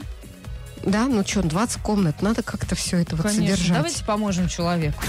Да, 0.84 1.08
ну 1.08 1.26
что, 1.26 1.42
20 1.42 1.82
комнат, 1.82 2.22
надо 2.22 2.44
как-то 2.44 2.76
все 2.76 2.98
это 2.98 3.16
вот 3.16 3.26
Конечно. 3.26 3.48
содержать. 3.56 3.78
Давайте 3.78 4.04
поможем 4.06 4.48
человеку. 4.48 5.02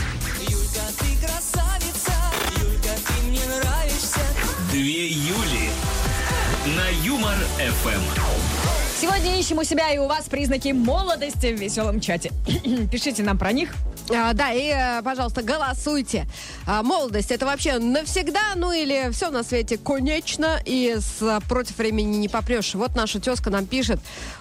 Две 4.72 5.08
Юли. 5.08 5.70
На 6.76 6.88
Юмор 7.04 7.36
ФМ. 7.58 8.00
Сегодня 9.00 9.38
ищем 9.38 9.58
у 9.58 9.64
себя 9.64 9.90
и 9.92 9.98
у 9.98 10.06
вас 10.06 10.24
признаки 10.28 10.72
молодости 10.72 11.54
в 11.54 11.60
веселом 11.60 12.00
чате. 12.00 12.32
Пишите 12.90 13.22
нам 13.22 13.38
про 13.38 13.52
них. 13.52 13.70
А, 14.10 14.32
да, 14.32 14.52
и, 14.52 14.68
э, 14.68 15.02
пожалуйста, 15.02 15.42
голосуйте. 15.42 16.26
А, 16.66 16.82
молодость 16.82 17.30
это 17.30 17.46
вообще 17.46 17.78
навсегда, 17.78 18.54
ну 18.54 18.72
или 18.72 19.10
все 19.12 19.30
на 19.30 19.42
свете 19.42 19.78
конечно, 19.78 20.60
и 20.64 20.96
с, 20.98 21.40
против 21.48 21.78
времени 21.78 22.16
не 22.16 22.28
попрешь. 22.28 22.74
Вот 22.74 22.94
наша 22.94 23.20
тезка 23.20 23.50
нам 23.50 23.66
пишет, 23.66 23.98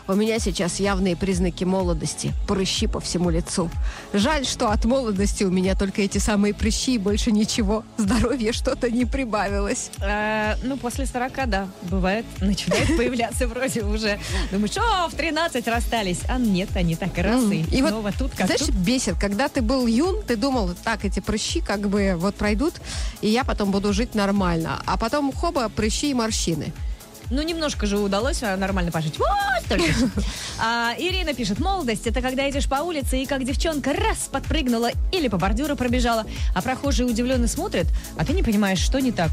у 0.08 0.14
меня 0.14 0.40
сейчас 0.40 0.80
явные 0.80 1.16
признаки 1.16 1.64
молодости, 1.64 2.34
прыщи 2.48 2.88
по 2.88 3.00
всему 3.00 3.30
лицу. 3.30 3.72
Жаль, 4.14 4.46
что 4.46 4.70
от 4.70 4.86
молодости 4.86 5.44
у 5.44 5.50
меня 5.50 5.76
только 5.76 6.04
эти 6.04 6.20
самые 6.20 6.54
прыщи 6.54 6.96
и 6.96 6.98
больше 6.98 7.32
ничего. 7.32 7.84
Здоровье 7.98 8.54
что-то 8.54 8.92
не 8.92 9.06
прибавилось. 9.06 9.90
Э, 10.00 10.56
ну, 10.64 10.78
после 10.78 11.06
40, 11.06 11.50
да, 11.50 11.68
бывает, 11.84 12.26
начинает 12.40 12.96
появляться 12.96 13.48
вроде 13.48 13.84
уже. 13.84 14.20
Думаешь, 14.52 14.78
о, 14.78 15.08
в 15.10 15.16
13 15.16 15.68
расстались. 15.68 16.20
А 16.30 16.38
нет, 16.38 16.70
они 16.76 16.96
так 16.96 17.18
и 17.18 17.22
раз, 17.22 17.44
и, 17.52 17.82
вот, 17.82 17.90
снова 17.90 18.12
тут, 18.12 18.32
как 18.36 18.48
Знаешь, 18.48 18.70
бесит, 18.70 19.16
когда 19.20 19.50
ты 19.56 19.62
был 19.62 19.88
юн, 19.88 20.22
ты 20.22 20.36
думал, 20.36 20.72
так, 20.84 21.06
эти 21.06 21.22
прыщи 21.22 21.62
как 21.62 21.88
бы 21.88 22.16
вот 22.18 22.36
пройдут, 22.36 22.74
и 23.22 23.30
я 23.30 23.46
потом 23.46 23.72
буду 23.72 23.94
жить 23.94 24.14
нормально. 24.14 24.82
А 24.86 24.98
потом 24.98 25.32
хоба, 25.32 25.70
прыщи 25.70 26.12
и 26.12 26.14
морщины. 26.14 26.74
Ну, 27.32 27.42
немножко 27.42 27.88
же 27.88 27.98
удалось 27.98 28.44
а, 28.44 28.56
нормально 28.58 28.92
пожить. 28.92 29.18
Вот 29.18 29.28
только. 29.70 29.86
А, 30.58 30.94
Ирина 30.98 31.34
пишет, 31.34 31.60
молодость 31.60 32.08
это 32.08 32.22
когда 32.22 32.50
идешь 32.50 32.70
по 32.70 32.76
улице 32.76 33.22
и 33.22 33.26
как 33.26 33.44
девчонка 33.44 33.92
раз 33.92 34.30
подпрыгнула 34.32 34.92
или 35.12 35.28
по 35.28 35.38
бордюру 35.38 35.76
пробежала, 35.76 36.26
а 36.54 36.62
прохожие 36.62 37.06
удивленно 37.06 37.48
смотрят, 37.50 37.88
а 38.18 38.24
ты 38.24 38.32
не 38.32 38.42
понимаешь, 38.42 38.80
что 38.80 39.00
не 39.00 39.12
так. 39.12 39.32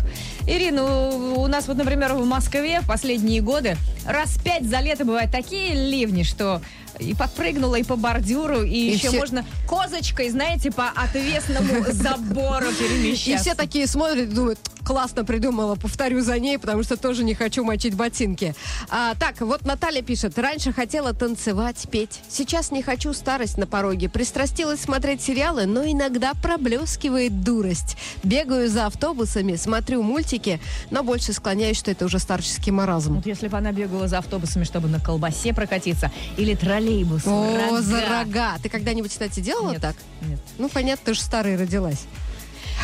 Ирина, 0.49 0.85
у 0.85 1.33
у 1.43 1.47
нас 1.49 1.69
вот, 1.69 1.76
например, 1.76 2.14
в 2.14 2.25
Москве 2.25 2.81
в 2.81 2.87
последние 2.87 3.41
годы 3.41 3.76
раз 4.07 4.37
пять 4.43 4.64
за 4.64 4.81
лето 4.81 5.05
бывают 5.05 5.31
такие 5.31 5.75
ливни, 5.75 6.23
что 6.25 6.61
и 6.99 7.15
подпрыгнула, 7.15 7.77
и 7.77 7.83
по 7.83 7.97
бордюру, 7.97 8.63
и, 8.63 8.71
И 8.71 8.93
еще 8.93 9.09
все- 9.09 9.19
можно 9.19 9.45
козочкой, 9.67 10.31
знаете, 10.31 10.71
по 10.71 10.89
отвесному 10.91 11.85
забору 11.93 12.67
И 12.71 12.75
перемещаться. 12.75 13.43
все 13.43 13.55
такие 13.55 13.87
смотрят 13.87 14.29
и 14.31 14.35
думают, 14.35 14.59
классно 14.93 15.25
придумала, 15.25 15.75
повторю 15.75 16.21
за 16.21 16.39
ней, 16.39 16.59
потому 16.59 16.83
что 16.83 16.99
тоже 16.99 17.25
не 17.25 17.33
хочу 17.33 17.65
мочить 17.65 17.95
ботинки. 17.95 18.55
А, 18.91 19.15
так, 19.15 19.41
вот 19.41 19.65
Наталья 19.65 20.03
пишет. 20.03 20.39
Раньше 20.39 20.71
хотела 20.71 21.15
танцевать, 21.15 21.87
петь. 21.91 22.21
Сейчас 22.29 22.71
не 22.71 22.83
хочу, 22.83 23.15
старость 23.15 23.57
на 23.57 23.67
пороге. 23.67 24.11
Пристрастилась 24.11 24.81
смотреть 24.81 25.23
сериалы, 25.23 25.65
но 25.65 25.83
иногда 25.83 26.35
проблескивает 26.35 27.43
дурость. 27.43 27.97
Бегаю 28.23 28.69
за 28.69 28.85
автобусами, 28.85 29.57
смотрю 29.57 30.03
мультики, 30.03 30.61
но 30.91 31.03
больше 31.03 31.33
склоняюсь, 31.33 31.79
что 31.79 31.91
это 31.91 32.05
уже 32.05 32.19
старческий 32.19 32.71
маразм. 32.71 33.15
Вот 33.15 33.25
если 33.25 33.49
бы 33.49 33.57
она 33.57 33.73
бегала 33.73 34.09
за 34.09 34.19
автобусами, 34.19 34.65
чтобы 34.65 34.89
на 34.89 35.01
колбасе 35.01 35.55
прокатиться, 35.55 36.13
или 36.37 36.55
троллейбус. 36.55 37.23
О, 37.27 37.71
рога. 37.71 37.81
за 37.81 38.01
рога. 38.07 38.59
Ты 38.63 38.69
когда-нибудь, 38.69 39.11
кстати, 39.11 39.41
делала 39.41 39.71
Нет, 39.71 39.81
так? 39.81 39.97
нет. 40.21 40.39
Ну, 40.59 40.69
понятно, 40.69 41.07
ты 41.07 41.15
же 41.15 41.21
старой 41.23 41.57
родилась. 41.57 42.05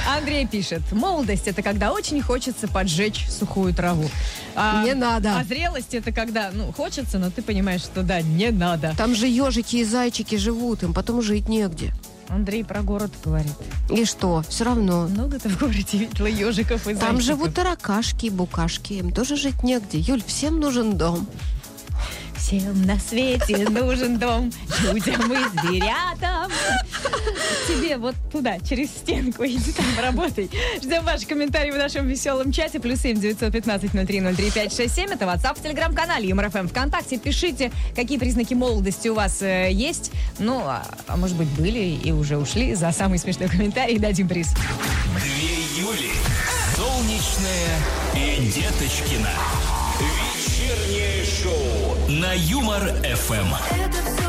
Андрей 0.07 0.47
пишет, 0.47 0.83
молодость 0.93 1.49
это 1.49 1.63
когда 1.63 1.93
очень 1.93 2.21
хочется 2.23 2.69
поджечь 2.69 3.27
сухую 3.29 3.75
траву. 3.75 4.09
А, 4.55 4.83
Не 4.85 4.95
надо. 4.95 5.39
А 5.39 5.45
зрелость 5.45 5.95
это 5.95 6.13
когда, 6.13 6.51
ну, 6.53 6.73
хочется, 6.73 7.19
но 7.19 7.31
ты 7.31 7.43
понимаешь, 7.43 7.83
что 7.83 8.03
да, 8.03 8.21
не 8.21 8.51
надо. 8.51 8.95
Там 8.97 9.15
же 9.15 9.27
ежики 9.27 9.77
и 9.77 9.85
зайчики 9.85 10.37
живут, 10.37 10.83
им 10.83 10.95
потом 10.95 11.23
жить 11.23 11.49
негде. 11.49 11.93
Андрей 12.29 12.63
про 12.63 12.83
город 12.83 13.11
говорит. 13.25 13.53
И 13.91 14.05
что? 14.05 14.45
Все 14.49 14.65
равно. 14.65 15.07
Много 15.09 15.39
ты 15.39 15.49
в 15.49 15.59
городе 15.59 15.97
видела 15.99 16.27
ежиков 16.27 16.87
и 16.87 16.95
Там 16.95 17.17
зайчиков? 17.17 17.23
живут 17.23 17.55
таракашки 17.55 18.27
и 18.27 18.31
букашки. 18.31 18.95
Им 18.95 19.13
тоже 19.13 19.37
жить 19.37 19.63
негде. 19.63 19.99
Юль, 19.99 20.23
всем 20.27 20.61
нужен 20.61 20.99
дом. 20.99 21.27
Всем 22.49 22.81
на 22.87 22.99
свете 22.99 23.69
нужен 23.69 24.19
дом, 24.19 24.51
людям 24.81 25.31
и 25.31 25.61
зверятам. 25.61 26.51
Тебе 27.69 27.99
вот 27.99 28.15
туда, 28.33 28.59
через 28.61 28.89
стенку, 28.89 29.45
иди 29.45 29.71
там 29.71 29.85
работай. 30.03 30.49
Ждем 30.83 31.05
ваши 31.05 31.27
комментарии 31.27 31.71
в 31.71 31.77
нашем 31.77 32.09
веселом 32.09 32.51
чате. 32.51 32.81
Плюс 32.81 33.01
семь 33.01 33.21
девятьсот 33.21 33.53
пятнадцать 33.53 33.93
ноль 33.93 34.07
три 34.07 34.23
ноль 34.23 34.35
три 34.35 34.51
пять 34.51 34.75
шесть 34.75 34.95
семь. 34.95 35.11
Это 35.11 35.27
WhatsApp 35.27 35.59
в 35.59 35.63
Телеграм-канале 35.63 36.27
Юмор 36.27 36.49
ФМ 36.49 36.69
ВКонтакте. 36.69 37.19
Пишите, 37.19 37.71
какие 37.95 38.17
признаки 38.17 38.55
молодости 38.55 39.09
у 39.09 39.15
вас 39.15 39.43
э, 39.43 39.69
есть. 39.71 40.11
Ну, 40.39 40.61
а, 40.65 40.87
а 41.07 41.19
может 41.19 41.37
быть, 41.37 41.49
были 41.49 41.99
и 42.03 42.13
уже 42.13 42.39
ушли. 42.39 42.75
За 42.75 42.93
самый 42.93 43.19
смешной 43.19 43.51
комментарий 43.51 43.99
дадим 43.99 44.27
приз. 44.27 44.55
Две 45.21 45.83
Юли. 45.83 46.13
Солнечная 46.75 47.77
и 48.15 48.47
Деточкина. 48.47 49.29
Вечернее 50.69 51.25
шоу 51.25 52.11
на 52.11 52.35
Юмор-ФМ. 52.35 53.55
Не 53.75 53.89
про 53.89 54.28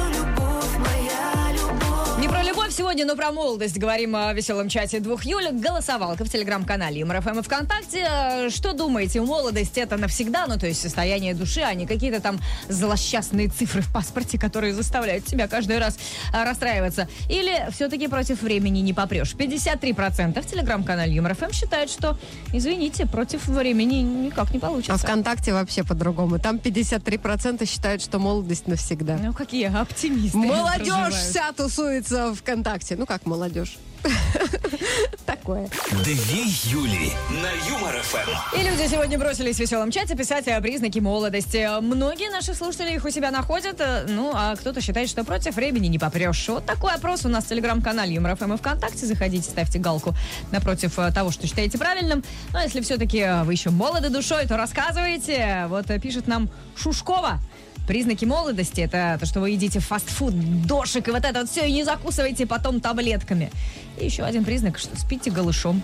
сегодня, 2.72 3.06
но 3.06 3.16
про 3.16 3.32
молодость. 3.32 3.78
Говорим 3.78 4.16
о 4.16 4.34
веселом 4.34 4.70
чате 4.70 5.00
двух 5.00 5.24
Юлек. 5.26 5.54
Голосовалка 5.54 6.24
в 6.24 6.30
телеграм-канале 6.30 7.00
Юмор 7.00 7.22
ФМ 7.22 7.40
и 7.40 7.42
ВКонтакте. 7.42 8.08
Э, 8.08 8.50
Что 8.50 8.74
думаете, 8.74 9.22
молодость 9.22 9.78
это 9.78 9.98
навсегда? 9.98 10.46
Ну, 10.48 10.60
то 10.60 10.68
есть 10.68 10.82
состояние 10.82 11.34
души, 11.34 11.62
а 11.62 11.74
не 11.74 11.88
какие-то 11.88 12.22
там 12.22 12.40
злосчастные 12.68 13.48
цифры 13.48 13.82
в 13.82 13.92
паспорте, 13.92 14.38
которые 14.38 14.74
заставляют 14.74 15.26
тебя 15.26 15.48
каждый 15.48 15.80
раз 15.80 15.98
а, 16.32 16.46
расстраиваться. 16.46 17.08
Или 17.28 17.68
все-таки 17.72 18.08
против 18.08 18.42
времени 18.42 18.80
не 18.80 18.94
попрешь? 18.94 19.34
53% 19.34 20.42
в 20.42 20.46
телеграм-канале 20.46 21.14
Юмор 21.14 21.36
ФМ 21.36 21.52
считают, 21.52 21.90
что, 21.90 22.18
извините, 22.54 23.08
против 23.08 23.48
времени 23.48 23.96
никак 23.96 24.52
не 24.54 24.60
получится. 24.60 24.94
А 24.94 24.98
ВКонтакте 24.98 25.54
вообще 25.54 25.84
по-другому. 25.84 26.40
Там 26.40 26.58
53% 26.58 27.66
считают, 27.68 28.02
что 28.04 28.20
молодость 28.20 28.68
навсегда. 28.68 29.18
Ну, 29.22 29.34
какие 29.34 29.76
оптимисты. 29.76 30.38
Молодежь 30.38 31.16
вся 31.16 31.52
тусуется 31.54 32.36
ВКонтакте. 32.36 32.59
Ну 32.98 33.06
как 33.06 33.26
молодежь? 33.26 33.78
Такое. 35.26 35.70
Две 36.04 36.44
Юли 36.66 37.12
на 37.30 37.52
Юмор-ФМ. 37.70 38.58
И 38.58 38.64
люди 38.64 38.88
сегодня 38.88 39.18
бросились 39.18 39.58
в 39.58 39.60
веселом 39.60 39.92
чате 39.92 40.16
писать 40.16 40.48
о 40.48 40.60
признаки 40.62 41.00
молодости. 41.00 41.80
Многие 41.82 42.32
наши 42.32 42.54
слушатели 42.54 42.96
их 42.96 43.06
у 43.06 43.10
себя 43.10 43.32
находят, 43.32 43.80
э, 43.80 44.06
ну, 44.08 44.32
а 44.34 44.56
кто-то 44.56 44.82
считает, 44.82 45.10
что 45.10 45.24
против 45.24 45.56
времени 45.56 45.88
не 45.88 46.00
попрешь. 46.00 46.48
Вот 46.48 46.66
такой 46.66 46.94
опрос 46.94 47.26
у 47.26 47.30
нас 47.30 47.46
в 47.46 47.50
телеграм-канале 47.50 48.14
Юмор 48.16 48.36
ФМ 48.36 48.54
и 48.54 48.58
ВКонтакте. 48.58 49.06
Заходите, 49.06 49.50
ставьте 49.50 49.80
галку 49.80 50.16
напротив 50.52 50.98
э, 50.98 51.12
того, 51.12 51.32
что 51.32 51.48
считаете 51.48 51.78
правильным. 51.78 52.24
Ну, 52.54 52.60
а 52.60 52.64
если 52.64 52.82
все-таки 52.82 53.26
вы 53.44 53.54
еще 53.54 53.70
молоды 53.70 54.10
душой, 54.10 54.48
то 54.48 54.58
рассказывайте. 54.58 55.66
Вот 55.68 55.90
э, 55.90 56.00
пишет 56.00 56.28
нам 56.28 56.50
Шушкова. 56.76 57.40
Признаки 57.88 58.26
молодости 58.26 58.82
это 58.82 59.18
то, 59.20 59.26
что 59.26 59.40
вы 59.40 59.52
едите 59.52 59.80
фастфуд, 59.80 60.34
дошик 60.68 61.08
и 61.08 61.12
вот 61.12 61.26
это 61.26 61.40
вот 61.40 61.50
все, 61.50 61.66
и 61.68 61.72
не 61.72 61.84
закусываете 61.84 62.46
потом 62.46 62.80
таблетками. 62.82 63.52
И 64.00 64.06
еще 64.06 64.24
один 64.24 64.46
признак, 64.46 64.78
что 64.78 64.98
спите 65.00 65.32
голышом. 65.32 65.82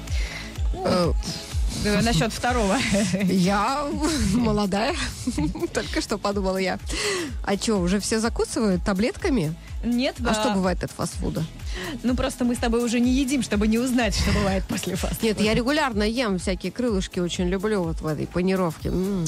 Э, 0.86 1.12
Э, 1.84 2.02
Насчет 2.02 2.32
второго. 2.32 2.78
Я 3.24 3.88
молодая. 4.34 4.96
Только 5.74 6.02
что 6.02 6.18
подумала 6.18 6.58
я. 6.58 6.80
А 7.44 7.56
что, 7.58 7.76
уже 7.78 8.00
все 8.00 8.20
закусывают 8.20 8.84
таблетками? 8.84 9.54
Нет, 9.84 10.16
А 10.26 10.34
что 10.34 10.52
бывает 10.52 10.84
от 10.84 10.92
фастфуда? 10.92 11.44
Ну 12.04 12.16
просто 12.16 12.46
мы 12.46 12.56
с 12.56 12.60
тобой 12.60 12.84
уже 12.84 13.00
не 13.00 13.12
едим, 13.12 13.42
чтобы 13.42 13.68
не 13.68 13.80
узнать, 13.80 14.16
что 14.16 14.32
бывает 14.32 14.64
после 14.68 14.96
фастфуда. 14.96 15.26
Нет, 15.26 15.42
я 15.42 15.54
регулярно 15.54 16.04
ем 16.04 16.40
всякие 16.40 16.72
крылышки, 16.72 17.20
очень 17.20 17.48
люблю 17.48 17.84
вот 17.84 18.02
в 18.02 18.08
этой 18.08 18.28
панировке. 18.28 18.90
М. 18.90 19.26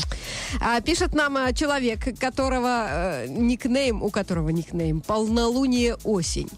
А, 0.62 0.82
пишет 0.82 1.14
нам 1.14 1.38
а, 1.38 1.54
человек, 1.54 2.20
которого 2.20 2.88
э, 2.90 3.28
никнейм, 3.28 4.04
у 4.04 4.10
которого 4.10 4.50
никнейм 4.50 5.02
«Полнолуние 5.02 5.96
осень». 6.04 6.50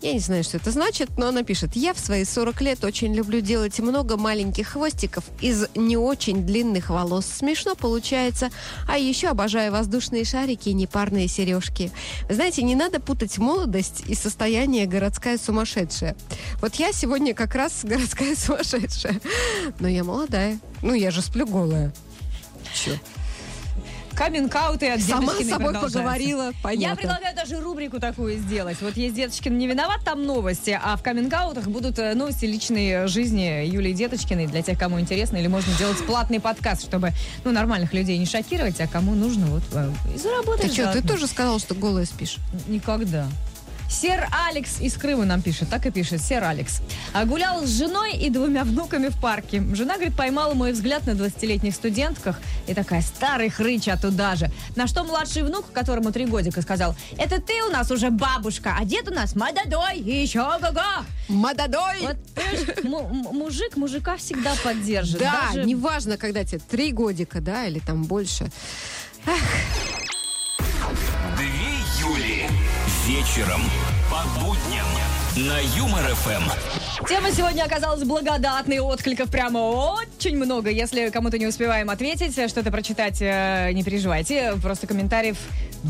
Я 0.00 0.12
не 0.12 0.20
знаю, 0.20 0.44
что 0.44 0.58
это 0.58 0.70
значит, 0.70 1.10
но 1.18 1.26
она 1.26 1.42
пишет. 1.42 1.74
Я 1.74 1.92
в 1.92 1.98
свои 1.98 2.24
40 2.24 2.60
лет 2.60 2.84
очень 2.84 3.12
люблю 3.12 3.40
делать 3.40 3.80
много 3.80 4.16
маленьких 4.16 4.68
хвостиков 4.68 5.24
из 5.40 5.66
не 5.74 5.96
очень 5.96 6.46
длинных 6.46 6.90
волос. 6.90 7.26
Смешно 7.26 7.74
получается. 7.74 8.50
А 8.86 8.96
еще 8.96 9.26
обожаю 9.28 9.72
воздушные 9.72 10.24
шарики 10.24 10.68
и 10.68 10.72
непарные 10.72 11.26
сережки. 11.26 11.90
Знаете, 12.30 12.62
не 12.62 12.76
надо 12.76 13.00
путать 13.00 13.38
молодость 13.38 14.04
и 14.06 14.14
состояние 14.14 14.86
городская 15.28 15.38
сумасшедшая. 15.38 16.16
Вот 16.60 16.74
я 16.76 16.92
сегодня 16.92 17.34
как 17.34 17.54
раз 17.54 17.84
городская 17.84 18.34
сумасшедшая. 18.34 19.20
Но 19.78 19.88
я 19.88 20.04
молодая. 20.04 20.58
Ну, 20.82 20.94
я 20.94 21.10
же 21.10 21.22
сплю 21.22 21.46
голая. 21.46 21.92
Че? 22.74 22.98
Каминг-ауты 24.14 24.90
от 24.90 25.00
Сама 25.00 25.32
с 25.32 25.48
собой 25.48 25.72
поговорила, 25.74 26.46
Я 26.46 26.52
понятно. 26.60 26.96
предлагаю 26.96 27.36
даже 27.36 27.60
рубрику 27.60 28.00
такую 28.00 28.38
сделать. 28.38 28.76
Вот 28.80 28.96
есть 28.96 29.14
Деточкин 29.14 29.56
не 29.56 29.68
виноват, 29.68 30.00
там 30.04 30.26
новости, 30.26 30.76
а 30.82 30.96
в 30.96 31.04
каминг-аутах 31.04 31.68
будут 31.68 32.00
э, 32.00 32.14
новости 32.14 32.44
личной 32.44 33.06
жизни 33.06 33.64
Юлии 33.64 33.92
Деточкиной 33.92 34.48
для 34.48 34.62
тех, 34.62 34.76
кому 34.76 34.98
интересно, 34.98 35.36
или 35.36 35.46
можно 35.46 35.72
сделать 35.74 36.04
платный 36.04 36.40
подкаст, 36.40 36.82
чтобы 36.82 37.12
ну, 37.44 37.52
нормальных 37.52 37.92
людей 37.92 38.18
не 38.18 38.26
шокировать, 38.26 38.80
а 38.80 38.88
кому 38.88 39.14
нужно 39.14 39.46
вот 39.46 39.62
э, 39.72 39.88
и 40.12 40.18
заработать. 40.18 40.66
Ты 40.66 40.72
что, 40.72 40.92
ты 40.92 41.00
тоже 41.06 41.28
сказал, 41.28 41.60
что 41.60 41.76
голая 41.76 42.04
спишь? 42.04 42.38
Никогда. 42.66 43.28
Сер 43.90 44.28
Алекс 44.48 44.80
из 44.80 44.94
Крыма 44.96 45.24
нам 45.24 45.40
пишет, 45.40 45.70
так 45.70 45.86
и 45.86 45.90
пишет, 45.90 46.20
Сер 46.22 46.44
Алекс. 46.44 46.80
А 47.14 47.24
гулял 47.24 47.64
с 47.64 47.70
женой 47.70 48.12
и 48.16 48.28
двумя 48.28 48.64
внуками 48.64 49.08
в 49.08 49.18
парке. 49.18 49.62
Жена, 49.74 49.94
говорит, 49.94 50.14
поймала 50.14 50.52
мой 50.54 50.72
взгляд 50.72 51.06
на 51.06 51.12
20-летних 51.12 51.74
студентках 51.74 52.38
и 52.66 52.74
такая, 52.74 53.00
старый 53.00 53.48
хрыч, 53.48 53.88
а 53.88 53.96
туда 53.96 54.36
же. 54.36 54.50
На 54.76 54.86
что 54.86 55.04
младший 55.04 55.42
внук, 55.42 55.72
которому 55.72 56.12
три 56.12 56.26
годика, 56.26 56.60
сказал, 56.60 56.94
это 57.16 57.40
ты 57.40 57.62
у 57.64 57.70
нас 57.70 57.90
уже 57.90 58.10
бабушка, 58.10 58.76
а 58.78 58.84
дед 58.84 59.08
у 59.08 59.14
нас 59.14 59.34
молодой 59.34 59.96
и 59.98 60.22
еще 60.22 60.40
ого-го. 60.40 61.04
Мададой! 61.28 62.08
Вот, 62.84 63.10
мужик 63.32 63.76
мужика 63.76 64.16
всегда 64.16 64.54
поддержит. 64.62 65.18
Да, 65.20 65.48
Даже- 65.48 65.64
неважно, 65.64 66.16
когда 66.18 66.44
тебе 66.44 66.60
три 66.60 66.92
годика, 66.92 67.40
да, 67.40 67.64
или 67.66 67.78
там 67.78 68.04
больше. 68.04 68.50
Две 69.24 69.34
Вечером 73.08 73.62
по 74.10 74.22
будням 74.38 74.84
на 75.36 75.58
Юмор-ФМ. 75.76 77.06
Тема 77.08 77.30
сегодня 77.30 77.62
оказалась 77.62 78.02
благодатной, 78.02 78.80
откликов 78.80 79.30
прямо 79.30 79.58
очень 79.58 80.36
много. 80.36 80.70
Если 80.70 81.10
кому-то 81.10 81.38
не 81.38 81.46
успеваем 81.46 81.90
ответить, 81.90 82.32
что-то 82.50 82.70
прочитать, 82.70 83.18
э, 83.20 83.70
не 83.72 83.84
переживайте. 83.84 84.54
Просто 84.62 84.86
комментариев 84.86 85.36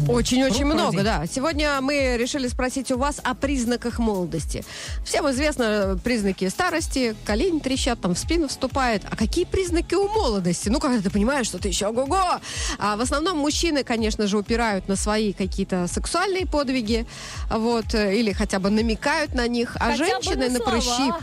Очень-очень 0.06 0.66
много, 0.66 1.02
да. 1.02 1.24
Сегодня 1.26 1.80
мы 1.80 2.16
решили 2.18 2.46
спросить 2.48 2.92
у 2.92 2.98
вас 2.98 3.20
о 3.24 3.34
признаках 3.34 3.98
молодости. 3.98 4.64
Всем 5.04 5.30
известно 5.30 5.98
признаки 6.04 6.48
старости, 6.48 7.16
колени 7.24 7.58
трещат, 7.60 8.00
там 8.00 8.14
в 8.14 8.18
спину 8.18 8.48
вступает. 8.48 9.02
А 9.10 9.16
какие 9.16 9.44
признаки 9.46 9.94
у 9.94 10.08
молодости? 10.08 10.68
Ну, 10.68 10.78
когда 10.78 11.00
ты 11.00 11.10
понимаешь, 11.10 11.46
что 11.46 11.58
ты 11.58 11.68
еще 11.68 11.86
ого-го. 11.86 12.40
А 12.78 12.96
в 12.96 13.00
основном 13.00 13.38
мужчины, 13.38 13.82
конечно 13.82 14.26
же, 14.26 14.36
упирают 14.36 14.88
на 14.88 14.96
свои 14.96 15.32
какие-то 15.32 15.86
сексуальные 15.86 16.46
подвиги, 16.46 17.06
вот, 17.50 17.94
э, 17.94 18.14
или 18.16 18.32
хотя 18.32 18.58
бы 18.58 18.68
намекают 18.70 19.27
на 19.34 19.46
них, 19.46 19.76
а 19.80 19.92
хотя 19.92 19.96
женщины 19.96 20.48
на, 20.48 20.60
прыщи. 20.60 20.86
словах. 20.86 21.22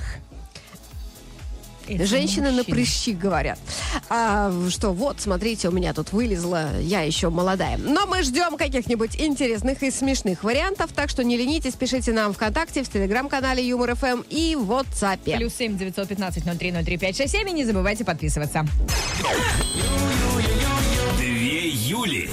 Это 1.88 2.08
Женщины 2.08 2.50
на 2.50 2.58
мужчины. 2.58 2.76
прыщи 2.76 3.14
говорят. 3.14 3.60
А, 4.10 4.52
что, 4.70 4.92
вот, 4.92 5.22
смотрите, 5.22 5.70
у 5.70 5.72
меня 5.72 5.94
тут 5.94 6.14
вылезла, 6.14 6.80
я 6.80 7.02
еще 7.02 7.30
молодая. 7.30 7.78
Но 7.78 8.08
мы 8.08 8.24
ждем 8.24 8.58
каких-нибудь 8.58 9.16
интересных 9.22 9.84
и 9.84 9.92
смешных 9.92 10.44
вариантов, 10.44 10.92
так 10.96 11.12
что 11.12 11.24
не 11.24 11.38
ленитесь, 11.38 11.74
пишите 11.74 12.12
нам 12.12 12.34
ВКонтакте, 12.34 12.82
в 12.82 12.90
Телеграм-канале 12.90 13.68
Юмор 13.68 13.94
ФМ 13.94 14.24
и 14.32 14.56
в 14.56 14.72
WhatsApp. 14.72 15.38
Плюс 15.38 15.54
семь 15.54 15.78
девятьсот 15.78 16.08
пятнадцать 16.08 16.44
ноль 16.48 16.58
три 16.58 16.72
ноль 16.72 16.86
три 16.86 16.98
пять 16.98 17.18
шесть 17.18 17.34
семь. 17.34 17.48
И 17.50 17.52
не 17.52 17.66
забывайте 17.66 18.04
подписываться. 18.04 18.66
Две 21.20 21.70
Юли. 21.70 22.32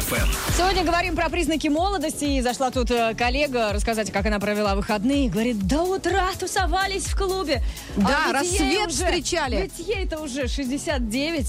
ФМ. 0.00 0.28
Сегодня 0.56 0.84
говорим 0.84 1.16
про 1.16 1.28
признаки 1.28 1.68
молодости. 1.68 2.24
И 2.24 2.40
зашла 2.40 2.70
тут 2.70 2.90
э, 2.90 3.14
коллега 3.14 3.72
рассказать, 3.72 4.12
как 4.12 4.26
она 4.26 4.38
провела 4.38 4.74
выходные. 4.74 5.28
Говорит, 5.28 5.66
до 5.66 5.82
утра 5.82 6.28
тусовались 6.38 7.04
в 7.04 7.16
клубе. 7.16 7.62
Да, 7.96 8.40
ведь 8.40 8.52
ей 8.52 8.84
рассвет 8.84 8.90
встречали. 8.90 9.56
Ведь 9.62 9.78
ей-то 9.78 10.20
уже 10.20 10.48
69. 10.48 11.46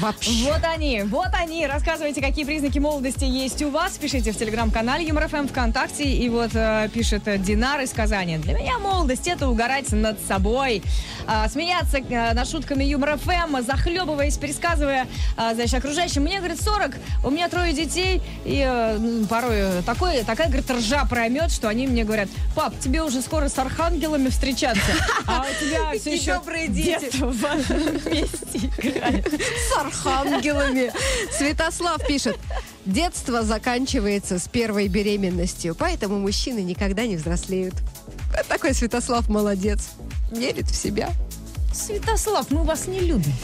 Вообще. 0.00 0.30
Вот 0.44 0.60
они, 0.64 1.02
вот 1.02 1.28
они. 1.34 1.66
Рассказывайте, 1.66 2.20
какие 2.20 2.44
признаки 2.44 2.78
молодости 2.78 3.24
есть 3.24 3.62
у 3.62 3.70
вас. 3.70 3.98
Пишите 3.98 4.32
в 4.32 4.36
телеграм-канале 4.36 5.06
ЮморФМ 5.06 5.48
ВКонтакте. 5.48 6.04
И 6.04 6.28
вот 6.28 6.50
э, 6.54 6.88
пишет 6.92 7.26
э, 7.26 7.38
Динар 7.38 7.80
из 7.80 7.90
Казани. 7.90 8.38
Для 8.38 8.54
меня 8.54 8.78
молодость 8.78 9.28
это 9.28 9.48
угорать 9.48 9.90
над 9.92 10.18
собой. 10.26 10.82
А, 11.26 11.48
смеяться 11.48 11.98
э, 11.98 12.32
над 12.34 12.48
шутками 12.48 12.84
ЮморФМ, 12.84 13.62
захлебываясь, 13.66 14.36
пересказывая, 14.36 15.06
а, 15.36 15.54
значит, 15.54 15.74
окружающим. 15.74 16.22
Мне, 16.22 16.38
говорит, 16.38 16.60
40, 16.60 16.96
у 17.24 17.30
меня 17.30 17.48
трое 17.48 17.72
детей. 17.72 18.22
И 18.44 18.64
э, 18.66 19.24
порой 19.28 19.82
такой, 19.84 20.22
такая, 20.24 20.48
говорит, 20.48 20.70
ржа 20.70 21.04
проймет, 21.04 21.50
что 21.50 21.68
они 21.68 21.86
мне 21.86 22.04
говорят, 22.04 22.28
пап, 22.54 22.74
тебе 22.80 23.02
уже 23.02 23.22
скоро 23.22 23.48
с 23.48 23.58
архангелами 23.58 24.28
встречаться. 24.28 24.92
А 25.26 25.44
у 25.48 25.64
тебя 25.64 25.92
все 26.00 26.14
еще 26.14 26.34
добрые 26.34 26.68
дети. 26.68 27.00
детство 27.00 27.32
в 27.32 27.44
одном 27.44 28.12
месте 28.12 28.70
играет. 28.78 29.28
С 29.32 29.78
архангелами. 29.78 30.92
Святослав 31.36 32.06
пишет. 32.06 32.38
Детство 32.84 33.42
заканчивается 33.42 34.38
с 34.38 34.48
первой 34.48 34.88
беременностью, 34.88 35.76
поэтому 35.76 36.18
мужчины 36.18 36.60
никогда 36.60 37.06
не 37.06 37.16
взрослеют. 37.16 37.74
Такой 38.48 38.74
Святослав 38.74 39.28
молодец. 39.28 39.90
Верит 40.32 40.70
в 40.70 40.74
себя. 40.74 41.10
Святослав, 41.74 42.50
мы 42.50 42.64
вас 42.64 42.86
не 42.86 43.00
любим. 43.00 43.34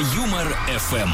Юмор 0.00 0.46
ФМ. 0.78 1.10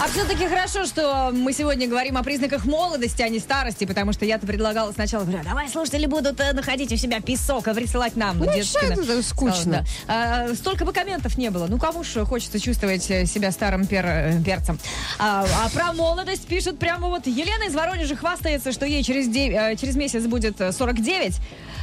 А 0.00 0.08
все-таки 0.08 0.46
хорошо, 0.46 0.86
что 0.86 1.30
мы 1.32 1.52
сегодня 1.52 1.88
говорим 1.88 2.16
о 2.16 2.22
признаках 2.22 2.64
молодости, 2.64 3.20
а 3.20 3.28
не 3.28 3.40
старости, 3.40 3.84
потому 3.84 4.12
что 4.12 4.24
я-то 4.24 4.46
предлагала 4.46 4.92
сначала, 4.92 5.24
говорю, 5.24 5.42
давай 5.42 5.68
слушатели 5.68 6.06
будут 6.06 6.38
э, 6.38 6.52
находить 6.52 6.92
у 6.92 6.96
себя 6.96 7.20
песок 7.20 7.66
и 7.66 7.74
присылать 7.74 8.14
нам. 8.14 8.38
Ну, 8.38 8.44
что 8.62 8.78
это 8.78 8.94
сказала, 9.02 9.22
скучно? 9.22 9.84
да. 10.06 10.46
А, 10.48 10.54
столько 10.54 10.84
бы 10.84 10.92
комментов 10.92 11.36
не 11.36 11.50
было. 11.50 11.66
Ну, 11.66 11.78
кому 11.78 12.04
же 12.04 12.24
хочется 12.24 12.60
чувствовать 12.60 13.10
э, 13.10 13.26
себя 13.26 13.50
старым 13.50 13.82
пер- 13.82 14.06
э, 14.06 14.40
перцем. 14.44 14.78
А, 15.18 15.44
а 15.64 15.68
про 15.70 15.92
молодость 15.92 16.46
пишет 16.46 16.78
прямо 16.78 17.08
вот 17.08 17.26
Елена 17.26 17.64
из 17.64 17.74
Воронежа 17.74 18.14
хвастается, 18.14 18.70
что 18.70 18.86
ей 18.86 19.02
через, 19.02 19.26
дев- 19.26 19.52
э, 19.52 19.74
через 19.74 19.96
месяц 19.96 20.22
будет 20.26 20.60
э, 20.60 20.70
49, 20.70 21.34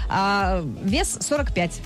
а 0.10 0.63
вес 0.84 1.17
45. 1.19 1.81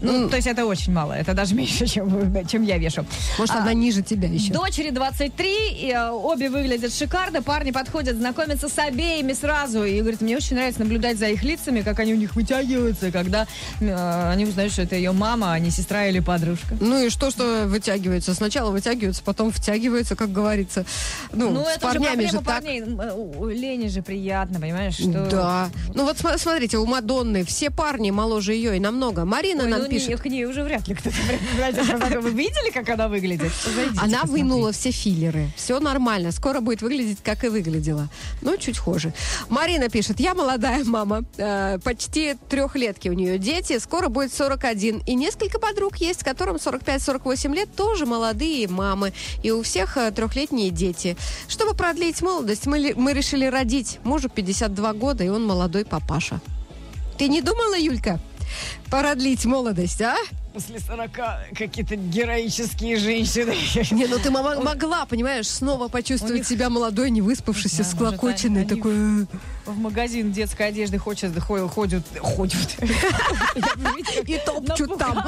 Ну, 0.00 0.28
то 0.28 0.36
есть 0.36 0.48
это 0.48 0.64
очень 0.66 0.92
мало. 0.92 1.12
Это 1.12 1.34
даже 1.34 1.54
меньше, 1.56 1.86
чем, 1.86 2.46
чем 2.46 2.62
я 2.62 2.78
вешу. 2.78 3.04
Может, 3.38 3.54
А, 3.56 3.62
она 3.62 3.72
ниже 3.74 4.02
тебя 4.02 4.28
еще. 4.28 4.52
Дочери 4.52 4.90
23, 4.90 5.48
и, 5.72 5.90
э, 5.92 6.10
обе 6.10 6.50
выглядят 6.50 6.94
шикарно, 6.94 7.42
парни 7.42 7.70
подходят, 7.70 8.16
знакомятся 8.16 8.68
с 8.68 8.78
обеими 8.78 9.32
сразу, 9.32 9.84
и 9.84 10.00
говорит, 10.00 10.20
мне 10.20 10.36
очень 10.36 10.56
нравится 10.56 10.80
наблюдать 10.80 11.18
за 11.18 11.26
их 11.28 11.42
лицами, 11.42 11.82
как 11.82 11.98
они 12.00 12.12
у 12.14 12.16
них 12.16 12.34
вытягиваются, 12.36 13.10
когда 13.10 13.46
э, 13.80 14.30
они 14.32 14.44
узнают, 14.46 14.72
что 14.72 14.82
это 14.82 14.96
ее 14.96 15.12
мама, 15.12 15.52
а 15.52 15.58
не 15.58 15.70
сестра 15.70 16.06
или 16.06 16.20
подружка. 16.20 16.76
Ну 16.80 17.04
и 17.06 17.10
что, 17.10 17.30
что 17.30 17.64
вытягивается? 17.66 18.34
Сначала 18.34 18.70
вытягиваются, 18.70 19.22
потом 19.24 19.50
втягиваются, 19.52 20.16
как 20.16 20.32
говорится. 20.32 20.84
Ну, 21.32 21.50
Ну, 21.50 21.64
с 21.64 21.68
это 21.76 21.92
же 21.92 21.98
парнями 22.00 22.06
проблема 22.26 22.30
же 22.30 22.36
так. 22.38 22.44
парней. 22.46 22.80
Э, 22.82 23.52
Лене 23.54 23.88
же 23.88 24.02
приятно, 24.02 24.60
понимаешь, 24.60 24.94
что... 24.94 25.26
Да. 25.30 25.70
Ну 25.94 26.04
вот 26.04 26.18
см- 26.18 26.38
смотрите, 26.38 26.78
у 26.78 26.86
Мадонны 26.86 27.44
все 27.44 27.70
парни 27.70 28.10
моложе 28.10 28.52
ее 28.54 28.76
и 28.76 28.80
намного. 28.80 29.24
Марина 29.24 29.64
Ой, 29.64 29.70
нам 29.70 29.87
ну, 29.88 29.94
пишет. 29.94 30.08
не- 30.10 30.16
к 30.16 30.24
ней 30.26 30.44
уже 30.44 30.62
вряд 30.62 30.86
ли 30.88 30.94
кто-то 30.94 31.16
Вы 32.20 32.30
видели, 32.30 32.70
как 32.70 32.88
она 32.88 33.08
выглядит? 33.08 33.52
Зайдите, 33.64 33.98
Она 34.00 34.20
посмотрите. 34.20 34.26
вынула 34.44 34.72
все 34.72 34.90
филлеры. 34.90 35.50
Все 35.56 35.80
нормально. 35.80 36.32
Скоро 36.32 36.60
будет 36.60 36.82
выглядеть, 36.82 37.18
как 37.22 37.44
и 37.44 37.48
выглядела. 37.48 38.08
Но 38.42 38.56
чуть 38.56 38.78
хуже. 38.78 39.12
Марина 39.48 39.88
пишет. 39.88 40.20
Я 40.20 40.34
молодая 40.34 40.84
мама. 40.84 41.24
Э, 41.36 41.78
почти 41.82 42.36
трехлетки 42.48 43.08
у 43.08 43.12
нее 43.12 43.38
дети. 43.38 43.78
Скоро 43.78 44.08
будет 44.08 44.32
41. 44.32 45.02
И 45.06 45.14
несколько 45.14 45.58
подруг 45.58 45.96
есть, 45.96 46.22
которым 46.22 46.56
45-48 46.56 47.54
лет. 47.54 47.74
Тоже 47.74 48.06
молодые 48.06 48.68
мамы. 48.68 49.12
И 49.42 49.50
у 49.50 49.62
всех 49.62 49.96
э, 49.96 50.10
трехлетние 50.10 50.70
дети. 50.70 51.16
Чтобы 51.48 51.74
продлить 51.74 52.22
молодость, 52.22 52.66
мы 52.66 53.12
решили 53.12 53.46
родить. 53.46 53.98
Мужу 54.04 54.28
52 54.28 54.92
года, 54.94 55.24
и 55.24 55.28
он 55.28 55.46
молодой 55.46 55.84
папаша. 55.84 56.40
Ты 57.18 57.28
не 57.28 57.42
думала, 57.42 57.76
Юлька, 57.76 58.20
продлить 58.90 59.44
молодость, 59.44 60.00
а? 60.02 60.16
После 60.54 60.80
40 60.80 61.10
какие-то 61.56 61.94
героические 61.94 62.96
женщины. 62.96 63.54
Не, 63.94 64.06
ну 64.06 64.18
ты 64.18 64.30
мо- 64.30 64.60
могла, 64.60 65.04
понимаешь, 65.06 65.46
снова 65.46 65.88
почувствовать 65.88 66.38
них- 66.38 66.48
себя 66.48 66.68
молодой, 66.68 67.10
не 67.10 67.20
выспавшейся, 67.20 67.84
Да, 67.84 67.84
может, 67.84 67.96
склокоченной, 68.16 68.60
они- 68.62 68.68
такой... 68.68 68.92
э, 68.94 69.26
В 69.66 69.78
магазин 69.78 70.32
детской 70.32 70.68
одежды 70.68 70.98
ходят, 70.98 71.38
ходят, 71.38 71.68
ходят, 71.70 72.04
ходят. 72.20 72.76
И 74.26 74.38
топчут 74.44 74.98
там. 74.98 75.24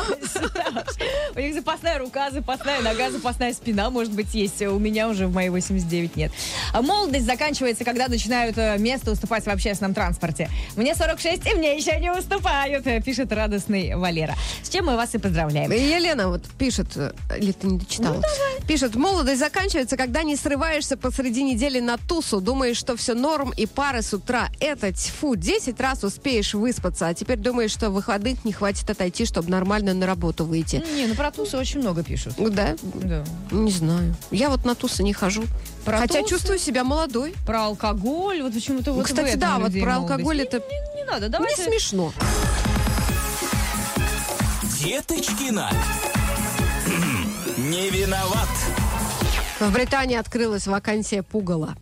У 1.37 1.39
них 1.41 1.55
запасная 1.55 1.99
рука, 1.99 2.31
запасная 2.31 2.81
нога, 2.81 3.11
запасная 3.11 3.53
спина, 3.53 3.91
может 3.91 4.13
быть, 4.13 4.35
есть. 4.35 4.61
У 4.63 4.79
меня 4.79 5.09
уже 5.09 5.27
в 5.29 5.33
мои 5.35 5.49
89 5.49 6.17
нет. 6.17 6.33
А 6.73 6.83
молодость 6.83 7.27
заканчивается, 7.27 7.85
когда 7.85 8.09
начинают 8.09 8.59
э, 8.59 8.79
место 8.79 9.13
уступать 9.13 9.45
в 9.45 9.49
общественном 9.49 9.95
транспорте. 9.95 10.49
Мне 10.77 10.95
46, 10.95 11.47
и 11.47 11.55
мне 11.55 11.77
еще 11.77 11.99
не 12.01 12.11
уступают, 12.11 12.87
э, 12.87 13.01
пишет 13.03 13.31
радостный 13.51 13.97
Валера. 13.97 14.35
С 14.63 14.69
чем 14.69 14.87
мы 14.87 14.97
вас 14.97 15.15
и 15.15 15.19
поздравляем. 15.19 15.71
Елена 15.73 16.29
вот 16.29 16.43
пишет, 16.59 16.87
э, 16.97 17.13
или 17.39 17.53
ты 17.53 17.67
не 17.67 17.79
дочитала? 17.79 18.23
пишет, 18.67 18.95
молодость 18.95 19.41
заканчивается, 19.41 19.97
когда 19.97 20.23
не 20.23 20.37
срываешься 20.37 20.97
посреди 20.97 21.43
недели 21.43 21.81
на 21.81 21.97
тусу, 21.99 22.41
думаешь, 22.41 22.77
что 22.77 22.97
все 22.97 23.15
норм, 23.15 23.53
и 23.57 23.67
пары 23.67 24.03
с 24.03 24.15
утра. 24.15 24.49
Это, 24.61 24.93
тьфу, 24.93 25.35
10 25.35 25.81
раз 25.81 26.05
успеешь 26.05 26.55
выспаться, 26.55 27.09
а 27.09 27.15
теперь 27.15 27.39
думаешь, 27.39 27.73
что 27.73 27.91
выходных 27.91 28.45
не 28.45 28.53
хватит 28.53 28.89
отойти, 28.89 29.25
чтобы 29.25 29.51
нормально 29.51 29.93
на 29.95 30.07
работу 30.07 30.45
выйти. 30.45 30.85
Не, 30.95 31.07
ну 31.07 31.15
про 31.15 31.33
тусы 31.33 31.57
очень 31.57 31.81
много 31.81 32.05
пишут. 32.05 32.35
Да? 32.39 32.77
Да. 32.95 33.25
Не 33.51 33.73
знаю. 33.73 34.15
Я 34.31 34.51
вот 34.51 34.65
на 34.65 34.75
тусы 34.77 35.03
не 35.03 35.13
хожу. 35.13 35.43
Про 35.85 35.99
Хотя 35.99 36.21
тусы? 36.21 36.31
чувствую 36.31 36.59
себя 36.61 36.85
молодой. 36.85 37.35
Про 37.47 37.65
алкоголь, 37.65 38.43
вот 38.43 38.55
почему-то 38.55 38.93
вот 38.93 39.03
в 39.05 39.09
Кстати, 39.09 39.35
да, 39.37 39.59
вот 39.59 39.73
про 39.73 39.95
молодость. 39.95 40.11
алкоголь 40.13 40.37
Не- 40.37 40.43
это 40.45 40.59
Не, 40.59 40.97
не 41.01 41.05
надо, 41.05 41.27
не 41.27 41.33
давайте... 41.33 41.65
смешно. 41.65 42.13
Деточкина. 44.83 45.71
Не 47.59 47.91
виноват. 47.91 48.49
В 49.61 49.71
Британии 49.71 50.17
открылась 50.17 50.67
вакансия 50.67 51.23
пугала. 51.23 51.75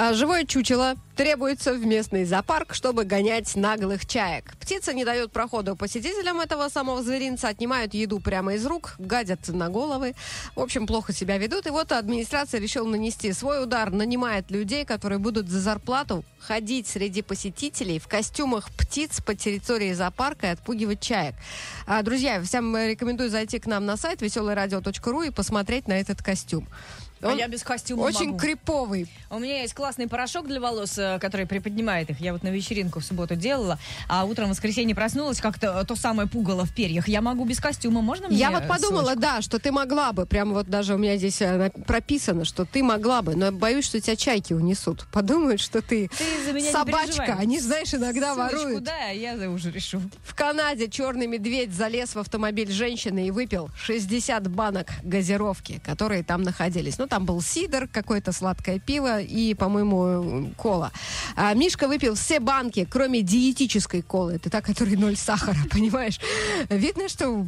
А 0.00 0.12
живое 0.12 0.44
чучело 0.44 0.94
требуется 1.16 1.74
в 1.74 1.84
местный 1.84 2.24
зоопарк, 2.24 2.72
чтобы 2.72 3.02
гонять 3.02 3.56
наглых 3.56 4.06
чаек. 4.06 4.56
Птица 4.60 4.94
не 4.94 5.04
дает 5.04 5.32
прохода 5.32 5.74
посетителям 5.74 6.38
этого 6.38 6.68
самого 6.68 7.02
зверинца, 7.02 7.48
отнимают 7.48 7.94
еду 7.94 8.20
прямо 8.20 8.54
из 8.54 8.64
рук, 8.64 8.94
гадят 9.00 9.48
на 9.48 9.68
головы. 9.68 10.14
В 10.54 10.60
общем, 10.60 10.86
плохо 10.86 11.12
себя 11.12 11.36
ведут. 11.36 11.66
И 11.66 11.70
вот 11.70 11.90
администрация 11.90 12.60
решила 12.60 12.86
нанести 12.86 13.32
свой 13.32 13.60
удар, 13.60 13.90
нанимает 13.90 14.52
людей, 14.52 14.84
которые 14.84 15.18
будут 15.18 15.48
за 15.48 15.58
зарплату 15.58 16.24
ходить 16.38 16.86
среди 16.86 17.22
посетителей 17.22 17.98
в 17.98 18.06
костюмах 18.06 18.70
птиц 18.70 19.20
по 19.20 19.34
территории 19.34 19.92
зоопарка 19.94 20.46
и 20.46 20.50
отпугивать 20.50 21.00
чаек. 21.00 21.34
А, 21.88 22.04
друзья, 22.04 22.40
всем 22.40 22.76
рекомендую 22.76 23.30
зайти 23.30 23.58
к 23.58 23.66
нам 23.66 23.84
на 23.84 23.96
сайт 23.96 24.22
веселорадио.ру 24.22 25.22
и 25.22 25.30
посмотреть 25.30 25.88
на 25.88 25.94
этот 25.94 26.22
костюм. 26.22 26.68
А 27.20 27.28
Он 27.28 27.38
я 27.38 27.48
без 27.48 27.62
костюма 27.62 28.02
очень 28.02 28.26
могу. 28.28 28.38
криповый. 28.38 29.08
У 29.30 29.38
меня 29.38 29.62
есть 29.62 29.74
классный 29.74 30.06
порошок 30.08 30.46
для 30.46 30.60
волос, 30.60 30.96
э, 30.98 31.16
э, 31.16 31.18
который 31.18 31.46
приподнимает 31.46 32.10
их. 32.10 32.20
Я 32.20 32.32
вот 32.32 32.42
на 32.42 32.48
вечеринку 32.48 33.00
в 33.00 33.04
субботу 33.04 33.34
делала, 33.34 33.78
а 34.08 34.24
утром 34.24 34.46
в 34.46 34.50
воскресенье 34.50 34.94
проснулась, 34.94 35.40
как-то 35.40 35.84
то 35.84 35.96
самое 35.96 36.28
пугало 36.28 36.64
в 36.64 36.74
перьях. 36.74 37.08
Я 37.08 37.20
могу 37.20 37.44
без 37.44 37.58
костюма, 37.60 38.00
можно 38.02 38.28
мне 38.28 38.36
Я 38.36 38.50
вот 38.50 38.68
подумала, 38.68 39.00
ссылочку? 39.02 39.20
да, 39.20 39.42
что 39.42 39.58
ты 39.58 39.72
могла 39.72 40.12
бы, 40.12 40.26
прям 40.26 40.52
вот 40.52 40.68
даже 40.68 40.94
у 40.94 40.98
меня 40.98 41.16
здесь 41.16 41.40
э, 41.42 41.70
прописано, 41.86 42.44
что 42.44 42.64
ты 42.64 42.82
могла 42.82 43.22
бы, 43.22 43.34
но 43.34 43.50
боюсь, 43.52 43.84
что 43.86 44.00
тебя 44.00 44.16
чайки 44.16 44.52
унесут. 44.52 45.06
Подумают, 45.12 45.60
что 45.60 45.82
ты, 45.82 46.08
Ты 46.08 46.60
собачка. 46.70 47.36
Они, 47.38 47.58
знаешь, 47.60 47.92
иногда 47.94 48.34
Ссылочку 48.34 48.58
воруют. 48.58 48.84
дай, 48.84 49.10
а 49.10 49.34
я 49.36 49.50
уже 49.50 49.70
решу. 49.70 50.00
В 50.22 50.34
Канаде 50.34 50.88
черный 50.88 51.26
медведь 51.26 51.72
залез 51.72 52.14
в 52.14 52.18
автомобиль 52.18 52.70
женщины 52.70 53.26
и 53.26 53.30
выпил 53.30 53.70
60 53.82 54.48
банок 54.48 54.88
газировки, 55.02 55.80
которые 55.84 56.22
там 56.22 56.42
находились. 56.42 56.98
Ну, 56.98 57.06
там 57.08 57.24
был 57.24 57.40
сидр, 57.40 57.88
какое-то 57.90 58.32
сладкое 58.32 58.78
пиво 58.78 59.20
и, 59.20 59.54
по-моему, 59.54 60.52
кола. 60.56 60.92
А 61.36 61.52
Мишка 61.54 61.88
выпил 61.88 62.14
все 62.14 62.40
банки, 62.40 62.86
кроме 62.88 63.22
диетической 63.22 64.02
колы. 64.02 64.34
Это 64.34 64.50
та, 64.50 64.60
которой 64.60 64.96
ноль 64.96 65.16
сахара, 65.16 65.58
понимаешь? 65.70 66.20
Видно, 66.68 67.08
что 67.08 67.46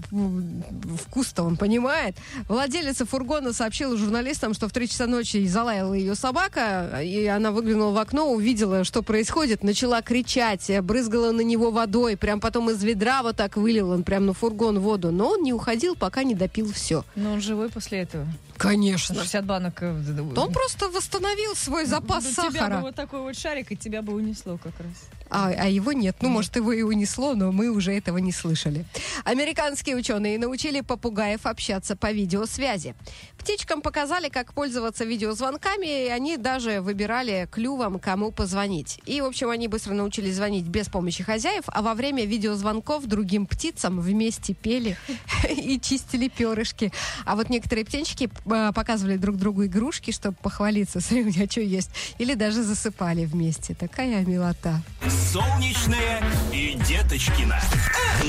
вкус-то 1.06 1.42
он 1.42 1.56
понимает. 1.56 2.16
Владелица 2.48 3.06
фургона 3.06 3.52
сообщила 3.52 3.96
журналистам, 3.96 4.54
что 4.54 4.68
в 4.68 4.72
3 4.72 4.88
часа 4.88 5.06
ночи 5.06 5.46
залаяла 5.46 5.94
ее 5.94 6.14
собака, 6.14 7.00
и 7.02 7.26
она 7.26 7.52
выглянула 7.52 7.92
в 7.92 7.98
окно, 7.98 8.32
увидела, 8.32 8.84
что 8.84 9.02
происходит, 9.02 9.62
начала 9.62 10.02
кричать, 10.02 10.70
брызгала 10.82 11.32
на 11.32 11.42
него 11.42 11.70
водой, 11.70 12.16
прям 12.16 12.40
потом 12.40 12.70
из 12.70 12.82
ведра 12.82 13.22
вот 13.22 13.36
так 13.36 13.56
вылил 13.56 13.90
он 13.90 14.02
прям 14.02 14.26
на 14.26 14.32
фургон 14.32 14.80
воду, 14.80 15.10
но 15.10 15.30
он 15.30 15.42
не 15.42 15.52
уходил, 15.52 15.94
пока 15.94 16.22
не 16.22 16.34
допил 16.34 16.72
все. 16.72 17.04
Но 17.16 17.32
он 17.32 17.40
живой 17.40 17.68
после 17.68 18.00
этого. 18.00 18.26
Конечно. 18.56 19.14
60 19.14 19.46
банок. 19.50 19.82
э, 19.82 20.20
Он 20.36 20.52
просто 20.52 20.88
восстановил 20.88 21.54
свой 21.56 21.84
запас 21.86 22.24
Ну, 22.24 22.30
Тебя 22.30 22.50
бы 22.50 22.58
сахара. 22.58 22.80
вот 22.80 22.94
такой 22.94 23.20
вот 23.20 23.36
шарик, 23.36 23.72
и 23.72 23.76
тебя 23.76 24.00
бы 24.02 24.12
унесло 24.14 24.56
как 24.58 24.72
раз. 24.80 25.19
А, 25.30 25.52
а 25.56 25.68
его 25.68 25.92
нет. 25.92 26.16
Ну, 26.20 26.28
может, 26.28 26.56
его 26.56 26.72
и 26.72 26.82
унесло, 26.82 27.34
но 27.34 27.52
мы 27.52 27.70
уже 27.70 27.92
этого 27.92 28.18
не 28.18 28.32
слышали. 28.32 28.84
Американские 29.24 29.96
ученые 29.96 30.38
научили 30.38 30.80
попугаев 30.80 31.46
общаться 31.46 31.96
по 31.96 32.10
видеосвязи. 32.10 32.94
Птичкам 33.38 33.80
показали, 33.80 34.28
как 34.28 34.52
пользоваться 34.52 35.04
видеозвонками, 35.04 36.06
и 36.06 36.08
они 36.08 36.36
даже 36.36 36.80
выбирали 36.80 37.48
клювом, 37.50 37.98
кому 37.98 38.32
позвонить. 38.32 39.00
И, 39.06 39.20
в 39.20 39.24
общем, 39.24 39.50
они 39.50 39.68
быстро 39.68 39.94
научились 39.94 40.34
звонить 40.34 40.66
без 40.66 40.88
помощи 40.88 41.22
хозяев, 41.22 41.64
а 41.68 41.80
во 41.80 41.94
время 41.94 42.26
видеозвонков 42.26 43.06
другим 43.06 43.46
птицам 43.46 44.00
вместе 44.00 44.52
пели 44.52 44.96
и 45.48 45.78
чистили 45.80 46.28
перышки. 46.28 46.92
А 47.24 47.36
вот 47.36 47.48
некоторые 47.50 47.84
птенчики 47.84 48.28
э, 48.46 48.72
показывали 48.74 49.16
друг 49.16 49.36
другу 49.36 49.64
игрушки, 49.66 50.10
чтобы 50.10 50.36
похвалиться, 50.42 51.00
смотри, 51.00 51.22
у 51.22 51.26
меня 51.26 51.46
что 51.48 51.60
есть, 51.60 51.90
или 52.18 52.34
даже 52.34 52.62
засыпали 52.62 53.24
вместе. 53.24 53.74
Такая 53.74 54.24
милота. 54.24 54.82
Солнечная 55.20 56.22
и 56.50 56.74
Деточкина. 56.88 57.60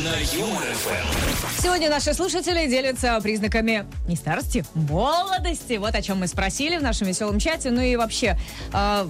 На 0.04 0.18
Юмор 0.36 0.64
ФМ. 0.64 1.62
Сегодня 1.62 1.90
наши 1.90 2.14
слушатели 2.14 2.68
делятся 2.68 3.18
признаками 3.22 3.86
не 4.08 4.16
старости, 4.16 4.66
молодости. 4.74 5.78
Вот 5.78 5.96
о 5.96 6.02
чем 6.02 6.20
мы 6.20 6.28
спросили 6.28 6.78
в 6.78 6.84
нашем 6.84 7.08
веселом 7.08 7.40
чате. 7.40 7.72
Ну 7.72 7.82
и 7.82 7.96
вообще, 7.96 8.38
э, 8.74 9.08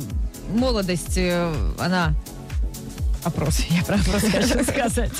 молодость, 0.54 1.17
э, 1.17 1.54
она... 1.80 2.13
Опрос, 3.24 3.60
я 3.70 3.84
про 3.84 3.96
опрос 3.96 4.22
хочу 4.32 4.64
сказать. 4.64 5.12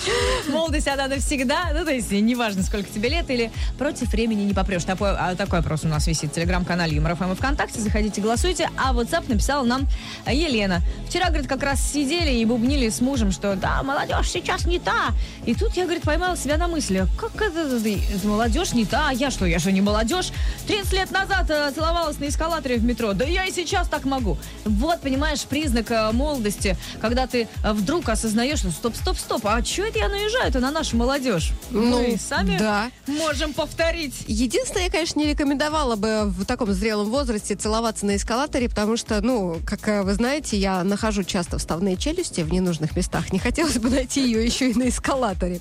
Молодость, 0.50 0.88
она 0.88 1.08
навсегда, 1.08 1.72
ну, 1.74 1.86
то 1.86 1.92
есть, 1.92 2.12
неважно, 2.12 2.64
сколько 2.64 2.90
тебе 2.90 3.10
лет, 3.10 3.30
или 3.30 3.52
против 3.78 4.12
времени 4.12 4.42
не 4.42 4.54
попрешь. 4.54 4.84
Такой, 4.84 5.12
а, 5.12 5.36
такой 5.36 5.60
опрос 5.60 5.84
у 5.84 5.88
нас 5.88 6.08
висит 6.08 6.32
в 6.32 6.34
телеграм-канале 6.34 6.96
Юмор 6.96 7.16
ФМ 7.16 7.34
и 7.34 7.36
ВКонтакте. 7.36 7.80
Заходите, 7.80 8.22
голосуйте. 8.22 8.70
А 8.76 8.94
WhatsApp 8.94 9.30
написала 9.30 9.64
нам 9.64 9.88
Елена. 10.26 10.82
Вчера, 11.08 11.28
говорит, 11.28 11.48
как 11.48 11.62
раз 11.62 11.82
сидели 11.82 12.32
и 12.32 12.46
бубнили 12.46 12.90
с 12.90 13.02
мужем, 13.02 13.32
что 13.32 13.56
да, 13.56 13.84
молодежь 13.84 14.30
сейчас 14.30 14.66
не 14.66 14.80
та. 14.80 15.10
И 15.46 15.54
тут 15.54 15.78
я, 15.78 15.84
говорит, 15.84 16.04
поймала 16.04 16.36
себя 16.36 16.58
на 16.58 16.68
мысли, 16.68 16.98
а 16.98 17.08
как 17.20 17.40
это, 17.40 17.80
молодежь 18.24 18.74
не 18.74 18.86
та, 18.86 19.10
а 19.10 19.14
я 19.14 19.30
что, 19.30 19.46
я 19.46 19.60
что, 19.60 19.72
не 19.72 19.82
молодежь? 19.82 20.32
30 20.68 20.94
лет 20.94 21.12
назад 21.12 21.50
э, 21.50 21.72
целовалась 21.74 22.20
на 22.20 22.28
эскалаторе 22.28 22.78
в 22.78 22.84
метро, 22.84 23.14
да 23.14 23.26
я 23.26 23.46
и 23.46 23.52
сейчас 23.52 23.88
так 23.88 24.06
могу. 24.06 24.38
Вот, 24.66 25.02
понимаешь, 25.02 25.44
признак 25.44 25.92
э, 25.92 26.12
молодости, 26.12 26.76
когда 27.00 27.28
ты 27.28 27.48
э, 27.64 27.74
вдруг 27.92 28.08
осознаешь, 28.08 28.60
что 28.60 28.72
стоп, 28.72 28.96
стоп, 28.96 29.18
стоп, 29.18 29.42
а 29.48 29.62
что 29.66 29.84
это 29.84 30.00
я 30.00 30.08
наезжаю-то 30.08 30.62
на 30.62 30.72
нашу 30.72 30.96
молодежь? 30.96 31.52
Ну, 31.72 32.02
Мы 32.02 32.18
сами 32.18 32.58
да. 32.58 32.90
можем 33.06 33.52
повторить. 33.52 34.24
Единственное, 34.28 34.86
я, 34.86 34.90
конечно, 34.90 35.20
не 35.20 35.28
рекомендовала 35.28 35.98
бы 35.98 36.24
в 36.28 36.46
таком 36.46 36.72
зрелом 36.72 37.10
возрасте 37.10 37.54
целоваться 37.56 38.06
на 38.06 38.16
эскалаторе, 38.16 38.70
потому 38.70 38.96
что, 38.96 39.20
ну, 39.20 39.60
как 39.66 39.86
э, 39.90 40.04
вы 40.04 40.14
знаете, 40.14 40.56
я 40.56 40.86
нахожу 40.86 41.24
часто 41.24 41.58
вставные 41.58 41.98
челюсти 41.98 42.40
в 42.40 42.54
ненужных 42.54 42.96
местах. 42.96 43.34
Не 43.34 43.40
хотелось 43.40 43.78
бы 43.78 43.90
найти 43.90 44.24
ее 44.24 44.46
еще 44.46 44.72
и 44.72 44.74
на 44.74 44.88
эскалаторе. 44.88 45.60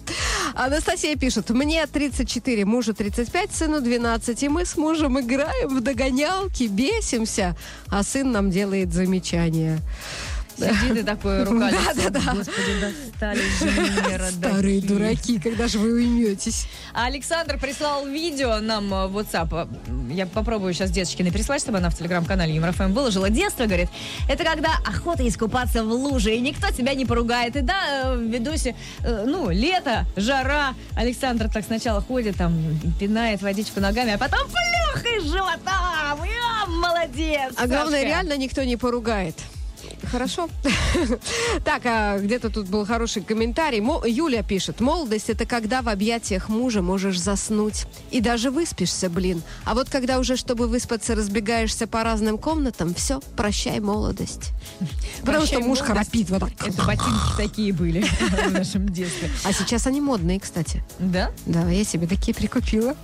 Анастасия 0.54 1.16
пишет, 1.16 1.50
мне 1.50 1.84
34, 1.84 2.64
мужу 2.64 2.94
35, 2.94 3.52
сыну 3.52 3.80
12, 3.80 4.40
и 4.44 4.48
мы 4.48 4.66
с 4.66 4.76
мужем 4.76 5.18
играем 5.18 5.76
в 5.76 5.80
догонялки, 5.80 6.62
бесимся, 6.68 7.56
а 7.88 8.04
сын 8.04 8.30
нам 8.30 8.52
делает 8.52 8.92
замечания. 8.92 9.80
Сидит 10.60 10.98
и 10.98 11.02
такой 11.02 11.44
рука 11.44 11.70
Да-да-да. 11.70 12.34
Господи, 12.34 12.80
достали 12.80 13.40
же 13.40 14.30
Старые 14.30 14.80
дураки, 14.80 15.38
когда 15.38 15.68
же 15.68 15.78
вы 15.78 15.92
уйметесь? 15.94 16.66
Александр 16.92 17.58
прислал 17.58 18.06
видео 18.06 18.60
нам 18.60 18.92
э, 18.92 19.06
в 19.06 19.18
WhatsApp. 19.18 19.68
Я 20.12 20.26
попробую 20.26 20.72
сейчас 20.74 20.90
Деточкиной 20.90 21.32
прислать, 21.32 21.62
чтобы 21.62 21.78
она 21.78 21.90
в 21.90 21.96
телеграм-канале 21.96 22.54
ЮморФМ 22.54 22.92
выложила. 22.92 23.30
Детство, 23.30 23.64
говорит, 23.64 23.88
это 24.28 24.44
когда 24.44 24.70
охота 24.86 25.26
искупаться 25.26 25.84
в 25.84 25.88
луже, 25.92 26.34
и 26.34 26.40
никто 26.40 26.70
тебя 26.70 26.94
не 26.94 27.06
поругает. 27.06 27.56
И 27.56 27.60
да, 27.60 28.04
э, 28.04 28.16
в 28.16 28.22
видосе, 28.22 28.74
э, 29.00 29.24
ну, 29.26 29.50
лето, 29.50 30.06
жара. 30.16 30.74
Александр 30.96 31.48
так 31.48 31.64
сначала 31.64 32.00
ходит, 32.00 32.36
там, 32.36 32.54
пинает 32.98 33.42
водичку 33.42 33.80
ногами, 33.80 34.12
а 34.12 34.18
потом 34.18 34.40
плюх 34.46 35.04
из 35.16 35.24
живота. 35.30 36.16
Я 36.24 36.66
молодец. 36.66 37.52
А 37.56 37.66
главное, 37.66 38.00
Сашка. 38.00 38.06
реально 38.06 38.36
никто 38.36 38.62
не 38.64 38.76
поругает. 38.76 39.36
Хорошо. 40.10 40.48
Так, 41.64 41.82
а 41.84 42.18
где-то 42.18 42.50
тут 42.50 42.68
был 42.68 42.84
хороший 42.86 43.22
комментарий. 43.22 43.80
Мо- 43.80 44.02
Юля 44.06 44.42
пишет, 44.42 44.80
молодость 44.80 45.30
это 45.30 45.46
когда 45.46 45.82
в 45.82 45.88
объятиях 45.88 46.48
мужа 46.48 46.82
можешь 46.82 47.18
заснуть. 47.20 47.86
И 48.10 48.20
даже 48.20 48.50
выспишься, 48.50 49.08
блин. 49.10 49.42
А 49.64 49.74
вот 49.74 49.88
когда 49.90 50.18
уже, 50.18 50.36
чтобы 50.36 50.66
выспаться, 50.68 51.14
разбегаешься 51.14 51.86
по 51.86 52.02
разным 52.02 52.38
комнатам, 52.38 52.94
все, 52.94 53.20
прощай 53.36 53.80
молодость. 53.80 54.50
Потому 55.24 55.46
что 55.46 55.60
муж 55.60 55.80
храпит 55.80 56.30
вот 56.30 56.40
так. 56.40 56.68
Это 56.68 56.82
ботинки 56.84 57.36
такие 57.36 57.72
были 57.72 58.00
в 58.48 58.52
нашем 58.52 58.88
детстве. 58.88 59.30
А 59.44 59.52
сейчас 59.52 59.86
они 59.86 60.00
модные, 60.00 60.40
кстати. 60.40 60.82
Да? 60.98 61.30
Да, 61.46 61.68
я 61.68 61.84
себе 61.84 62.06
такие 62.06 62.34
прикупила. 62.34 62.96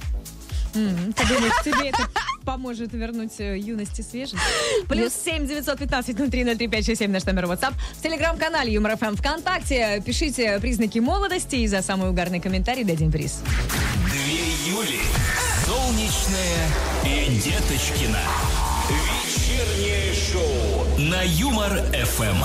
М, 0.75 1.13
Ты 1.13 1.27
думаешь, 1.27 1.53
тебе 1.65 1.89
это 1.91 2.09
поможет 2.45 2.93
вернуть 2.93 3.33
э, 3.39 3.59
юность 3.59 3.99
и 3.99 4.03
свежесть? 4.03 4.43
Плюс 4.89 5.13
семь 5.13 5.47
девятьсот 5.47 5.79
пятнадцать 5.79 6.19
ноль 6.19 6.31
три 6.31 6.45
ноль 6.45 6.57
три 6.57 6.69
пять 6.69 6.85
шесть 6.87 7.01
семь 7.01 7.11
наш 7.11 7.25
номер 7.25 7.45
WhatsApp. 7.47 7.75
В 7.99 8.03
телеграм-канале 8.03 8.73
Юмор 8.73 8.97
ФМ 8.97 9.17
ВКонтакте 9.17 10.03
пишите 10.05 10.59
признаки 10.61 10.99
молодости 10.99 11.57
и 11.57 11.67
за 11.67 11.83
самый 11.83 12.11
угарный 12.11 12.41
комментарий 12.41 12.85
дадим 12.85 13.11
приз. 13.11 13.41
Две 14.11 14.71
Юли. 14.71 15.01
Солнечная 15.65 16.69
и 17.05 17.31
Деточкина. 17.41 18.21
Вечернее 18.89 20.15
шоу 20.15 20.99
на 20.99 21.23
Юмор 21.23 21.71
ФМ. 21.93 22.45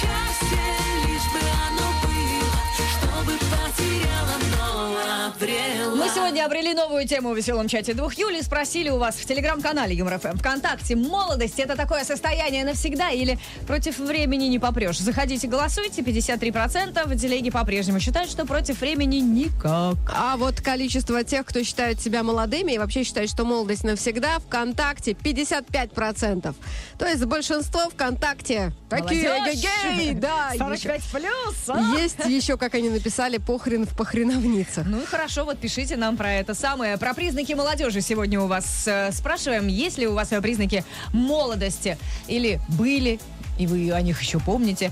Счастье, 0.00 0.58
лишь 1.06 1.28
бы 1.32 1.40
оно 1.68 1.88
было, 2.02 2.58
чтобы 2.96 3.32
потеряла, 3.38 4.36
но 4.56 5.28
обрела. 5.28 5.69
Мы 6.10 6.16
сегодня 6.16 6.44
обрели 6.44 6.74
новую 6.74 7.06
тему 7.06 7.30
в 7.30 7.36
веселом 7.36 7.68
чате 7.68 7.94
двух 7.94 8.14
Юли. 8.14 8.42
Спросили 8.42 8.88
у 8.90 8.98
вас 8.98 9.14
в 9.14 9.24
телеграм-канале 9.24 9.94
Юмор 9.94 10.18
ФМ 10.18 10.38
ВКонтакте. 10.38 10.96
Молодость 10.96 11.60
это 11.60 11.76
такое 11.76 12.02
состояние 12.02 12.64
навсегда 12.64 13.10
или 13.10 13.38
против 13.64 14.00
времени 14.00 14.46
не 14.46 14.58
попрешь? 14.58 14.98
Заходите, 14.98 15.46
голосуйте. 15.46 16.02
53% 16.02 17.06
в 17.06 17.16
телеге 17.16 17.52
по-прежнему 17.52 18.00
считают, 18.00 18.28
что 18.28 18.44
против 18.44 18.80
времени 18.80 19.18
никак. 19.18 19.98
А 20.12 20.36
вот 20.36 20.60
количество 20.60 21.22
тех, 21.22 21.46
кто 21.46 21.62
считает 21.62 22.00
себя 22.00 22.24
молодыми 22.24 22.72
и 22.72 22.78
вообще 22.78 23.04
считает, 23.04 23.30
что 23.30 23.44
молодость 23.44 23.84
навсегда, 23.84 24.40
ВКонтакте 24.40 25.12
55%. 25.12 26.54
То 26.98 27.06
есть 27.06 27.24
большинство 27.24 27.88
ВКонтакте 27.90 28.72
такие 28.88 29.28
Молодежь! 29.32 29.60
гей, 29.96 30.14
да. 30.14 30.50
45 30.58 31.02
плюс! 31.12 31.68
а? 31.68 31.94
Есть 31.96 32.24
еще, 32.26 32.56
как 32.56 32.74
они 32.74 32.90
написали, 32.90 33.38
похрен 33.38 33.86
в 33.86 33.96
похреновнице. 33.96 34.82
Ну 34.84 35.00
и 35.02 35.04
хорошо, 35.04 35.44
вот 35.44 35.58
пишите 35.58 35.99
нам 36.00 36.16
про 36.16 36.32
это 36.32 36.54
самое. 36.54 36.98
Про 36.98 37.14
признаки 37.14 37.52
молодежи 37.52 38.00
сегодня 38.00 38.40
у 38.40 38.48
вас 38.48 38.88
э, 38.88 39.12
спрашиваем. 39.12 39.68
Есть 39.68 39.98
ли 39.98 40.08
у 40.08 40.14
вас 40.14 40.28
признаки 40.42 40.84
молодости? 41.12 41.96
Или 42.26 42.60
были, 42.68 43.20
и 43.58 43.66
вы 43.66 43.92
о 43.92 44.00
них 44.00 44.20
еще 44.20 44.40
помните? 44.40 44.90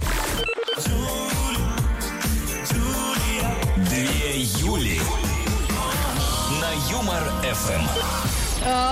Две 3.77 4.43
Юли. 4.61 5.01
На 6.61 6.93
Юмор 6.93 7.23
ФМ. 7.43 7.83
Э, 7.83 8.38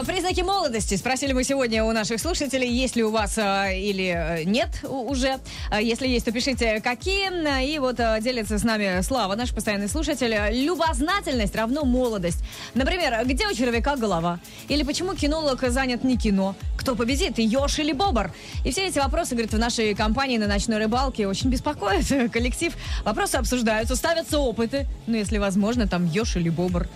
Признаки 0.07 0.40
молодости. 0.42 0.94
Спросили 0.94 1.33
мы 1.33 1.42
сегодня 1.42 1.85
у 1.85 1.92
наших 1.92 2.20
слушателей, 2.20 2.68
есть 2.70 2.96
ли 2.96 3.02
у 3.02 3.11
вас 3.11 3.37
э, 3.37 3.79
или 3.79 4.14
э, 4.16 4.44
нет 4.44 4.68
уже. 4.85 5.38
Э, 5.70 5.83
Если 5.83 6.07
есть, 6.07 6.24
то 6.24 6.33
пишите, 6.33 6.81
какие. 6.81 7.26
И 7.66 7.79
вот 7.79 7.96
делится 8.20 8.59
с 8.59 8.62
нами 8.62 9.02
Слава, 9.02 9.35
наш 9.35 9.52
постоянный 9.52 9.88
слушатель. 9.88 10.35
Любознательность 10.64 11.57
равно 11.57 11.85
молодость. 11.85 12.38
Например, 12.74 13.24
где 13.24 13.46
у 13.48 13.52
червяка 13.52 13.96
голова? 13.96 14.38
Или 14.68 14.85
почему 14.85 15.14
кинолог 15.14 15.61
занят 15.68 16.05
не 16.05 16.16
кино? 16.16 16.55
Кто 16.79 16.94
победит, 16.94 17.38
еж 17.38 17.79
или 17.81 17.92
бобр? 17.92 18.31
И 18.64 18.70
все 18.70 18.87
эти 18.87 18.98
вопросы, 18.98 19.33
говорит, 19.33 19.52
в 19.52 19.59
нашей 19.59 19.94
компании 19.94 20.38
на 20.38 20.46
ночной 20.46 20.79
рыбалке 20.79 21.26
очень 21.26 21.50
беспокоит 21.50 22.07
коллектив. 22.33 22.72
Вопросы 23.05 23.37
обсуждаются, 23.37 23.96
ставятся 23.96 24.38
опыты. 24.38 24.87
Ну, 25.09 25.16
если 25.16 25.38
возможно, 25.38 25.88
там 25.88 26.07
еж 26.07 26.37
или 26.37 26.48
бобр. 26.48 26.87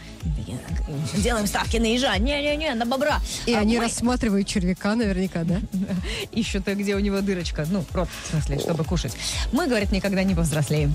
Делаем 1.17 1.47
ставки 1.47 1.79
на 1.79 1.87
ежа. 1.87 2.17
Не-не-не, 2.19 2.70
на 2.75 2.87
бобра. 2.87 3.21
И 3.47 3.55
А 3.55 3.61
они 3.61 3.77
мы 3.77 3.85
рассматривают 3.85 4.47
червяка 4.47 4.95
наверняка, 4.95 5.45
да? 5.45 5.61
ищут, 6.33 6.67
где 6.67 6.95
у 6.97 6.99
него 6.99 7.21
дырочка. 7.21 7.67
Ну, 7.71 7.85
рот, 7.93 8.09
в 8.25 8.31
смысле, 8.31 8.59
чтобы 8.59 8.85
кушать. 8.85 9.13
Мы, 9.53 9.67
говорит, 9.67 9.93
никогда 9.93 10.23
не 10.23 10.35
повзрослеем. 10.35 10.95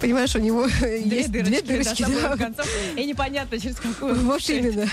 Понимаешь, 0.00 0.34
у 0.36 0.38
него 0.38 0.66
Две 0.80 1.18
есть 1.18 1.30
две 1.30 1.62
дырочки. 1.62 2.02
да, 2.02 2.30
да. 2.30 2.36
концов. 2.36 2.68
И 2.96 3.04
непонятно, 3.04 3.58
через 3.58 3.76
какую. 3.76 4.14
Вот 4.32 4.48
именно. 4.48 4.88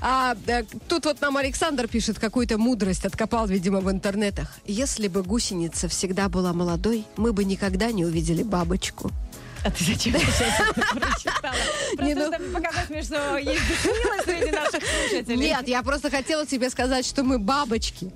А, 0.00 0.36
э, 0.46 0.64
тут 0.88 1.06
вот 1.06 1.20
нам 1.20 1.36
Александр 1.36 1.88
пишет 1.88 2.18
какую-то 2.18 2.58
мудрость, 2.58 3.04
откопал, 3.04 3.46
видимо, 3.46 3.80
в 3.80 3.90
интернетах. 3.90 4.58
Если 4.66 5.08
бы 5.08 5.22
гусеница 5.22 5.88
всегда 5.88 6.28
была 6.28 6.52
молодой, 6.52 7.04
мы 7.16 7.32
бы 7.32 7.44
никогда 7.44 7.92
не 7.92 8.04
увидели 8.04 8.42
бабочку. 8.42 9.10
А 9.66 9.70
ты 9.72 9.82
зачем 9.84 10.12
сейчас 10.16 10.60
это 10.60 10.80
прочитала? 10.94 11.54
Просто 11.96 12.14
ну- 12.14 12.32
чтобы 12.32 12.44
показать 12.52 12.88
мне, 12.88 13.02
что 13.02 13.36
есть 13.36 13.62
душнилость 13.66 14.24
среди 14.24 14.52
наших 14.52 14.80
слушателей. 14.84 15.36
Нет, 15.36 15.66
я 15.66 15.82
просто 15.82 16.08
хотела 16.08 16.46
тебе 16.46 16.70
сказать, 16.70 17.04
что 17.04 17.24
мы 17.24 17.40
бабочки. 17.40 18.12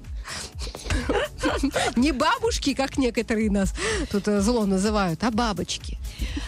Не 1.97 2.13
бабушки, 2.13 2.75
как 2.75 2.99
некоторые 2.99 3.51
нас 3.51 3.75
тут 4.11 4.29
э, 4.29 4.41
зло 4.41 4.67
называют, 4.67 5.23
а 5.25 5.31
бабочки. 5.31 5.99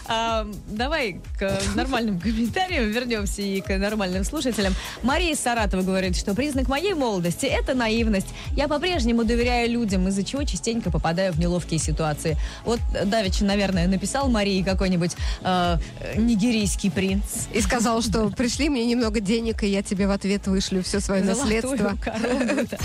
А, 0.06 0.46
давай 0.68 1.20
к 1.38 1.60
нормальным 1.74 2.20
комментариям 2.20 2.90
вернемся 2.90 3.42
и 3.42 3.60
к 3.60 3.76
нормальным 3.78 4.24
слушателям. 4.24 4.74
Мария 5.02 5.32
из 5.32 5.40
Саратова 5.40 5.82
говорит, 5.82 6.16
что 6.16 6.34
признак 6.34 6.68
моей 6.68 6.94
молодости– 6.94 7.46
это 7.46 7.74
наивность. 7.74 8.28
Я 8.54 8.68
по-прежнему 8.68 9.24
доверяю 9.24 9.70
людям, 9.70 10.08
из-за 10.08 10.24
чего 10.24 10.44
частенько 10.44 10.90
попадаю 10.90 11.32
в 11.32 11.38
неловкие 11.38 11.78
ситуации. 11.78 12.36
Вот 12.64 12.80
Давич, 13.06 13.40
наверное, 13.40 13.86
написал 13.88 14.28
Марии 14.28 14.62
какой-нибудь 14.62 15.12
э, 15.42 15.78
нигерийский 16.16 16.90
принц. 16.90 17.46
И 17.52 17.60
сказал, 17.60 18.02
что 18.02 18.28
пришли 18.30 18.68
мне 18.68 18.84
немного 18.84 19.20
денег, 19.20 19.62
и 19.62 19.68
я 19.68 19.82
тебе 19.82 20.06
в 20.06 20.10
ответ 20.10 20.46
вышлю 20.46 20.82
все 20.82 21.00
свое 21.00 21.22
наследство. 21.22 21.76
Золотую 21.76 21.98
корону, 21.98 22.66
да. 22.70 22.78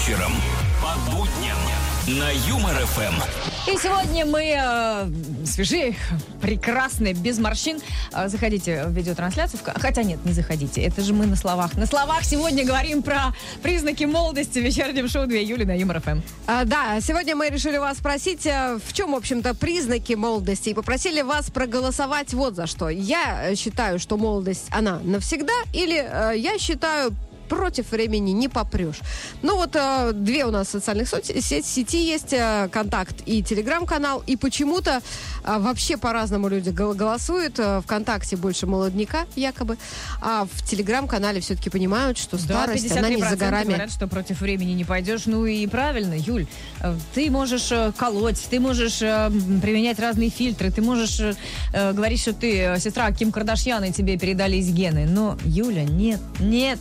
Вечером. 0.00 0.32
По 0.80 1.10
будням. 1.10 1.58
На 2.06 2.30
Юмор 2.48 2.74
ФМ. 2.74 3.70
И 3.70 3.76
сегодня 3.76 4.24
мы 4.24 4.56
э, 4.56 5.44
свежие, 5.44 5.94
прекрасные, 6.40 7.12
без 7.12 7.38
морщин. 7.38 7.80
Э, 8.12 8.28
заходите 8.28 8.84
в 8.86 8.92
видеотрансляцию. 8.92 9.60
Хотя 9.76 10.02
нет, 10.02 10.24
не 10.24 10.32
заходите. 10.32 10.80
Это 10.80 11.02
же 11.02 11.12
мы 11.12 11.26
на 11.26 11.36
словах. 11.36 11.74
На 11.74 11.86
словах 11.86 12.24
сегодня 12.24 12.64
говорим 12.64 13.02
про 13.02 13.34
признаки 13.62 14.04
молодости 14.04 14.58
в 14.58 14.62
вечернем 14.62 15.06
шоу 15.06 15.26
2 15.26 15.36
июля 15.36 15.66
на 15.66 15.76
Юмор 15.76 16.00
ФМ. 16.00 16.20
А, 16.46 16.64
да, 16.64 16.98
сегодня 17.02 17.36
мы 17.36 17.50
решили 17.50 17.76
вас 17.76 17.98
спросить, 17.98 18.46
э, 18.46 18.78
в 18.82 18.92
чем, 18.94 19.12
в 19.12 19.16
общем-то, 19.16 19.54
признаки 19.54 20.14
молодости, 20.14 20.70
и 20.70 20.74
попросили 20.74 21.20
вас 21.20 21.50
проголосовать 21.50 22.32
вот 22.32 22.54
за 22.54 22.66
что. 22.66 22.88
Я 22.88 23.50
э, 23.50 23.54
считаю, 23.54 23.98
что 23.98 24.16
молодость, 24.16 24.68
она 24.70 24.98
навсегда, 25.04 25.52
или 25.74 26.02
э, 26.02 26.38
я 26.38 26.58
считаю, 26.58 27.12
против 27.50 27.90
времени 27.90 28.30
не 28.30 28.48
попрешь. 28.48 29.00
Ну 29.42 29.56
вот 29.56 29.74
э, 29.74 30.12
две 30.14 30.44
у 30.46 30.50
нас 30.52 30.68
социальных 30.68 31.08
соц- 31.12 31.40
сеть- 31.42 31.66
сети 31.66 31.98
есть, 32.14 32.32
э, 32.32 32.68
контакт 32.72 33.16
и 33.26 33.42
телеграм-канал, 33.42 34.22
и 34.28 34.36
почему-то 34.36 35.00
э, 35.44 35.58
вообще 35.58 35.96
по-разному 35.96 36.48
люди 36.48 36.70
гол- 36.70 36.94
голосуют. 36.94 37.58
Э, 37.58 37.80
Вконтакте 37.84 38.36
больше 38.36 38.66
молодняка, 38.66 39.26
якобы, 39.36 39.76
а 40.22 40.46
в 40.50 40.64
телеграм-канале 40.64 41.40
все-таки 41.40 41.70
понимают, 41.70 42.18
что 42.18 42.38
старость, 42.38 42.90
она 42.96 43.08
не 43.08 43.16
за 43.20 43.34
53% 43.34 43.36
горами. 43.38 43.64
говорят, 43.64 43.90
что 43.92 44.06
против 44.06 44.40
времени 44.40 44.72
не 44.72 44.84
пойдешь. 44.84 45.22
Ну 45.26 45.44
и 45.46 45.66
правильно, 45.66 46.14
Юль. 46.16 46.46
Э, 46.80 46.94
Ты 47.14 47.30
можешь 47.30 47.72
э, 47.72 47.92
колоть, 47.96 48.40
ты 48.48 48.60
можешь 48.60 49.02
э, 49.02 49.28
применять 49.60 49.98
разные 49.98 50.30
фильтры, 50.30 50.70
ты 50.70 50.82
можешь 50.82 51.18
э, 51.20 51.92
говорить, 51.92 52.20
что 52.20 52.32
ты 52.32 52.76
сестра 52.78 53.10
Ким 53.10 53.32
Кардашьян, 53.32 53.82
и 53.84 53.92
тебе 53.92 54.16
передались 54.18 54.68
гены. 54.68 55.06
Но, 55.06 55.36
Юля, 55.44 55.82
нет, 55.84 56.20
нет. 56.38 56.78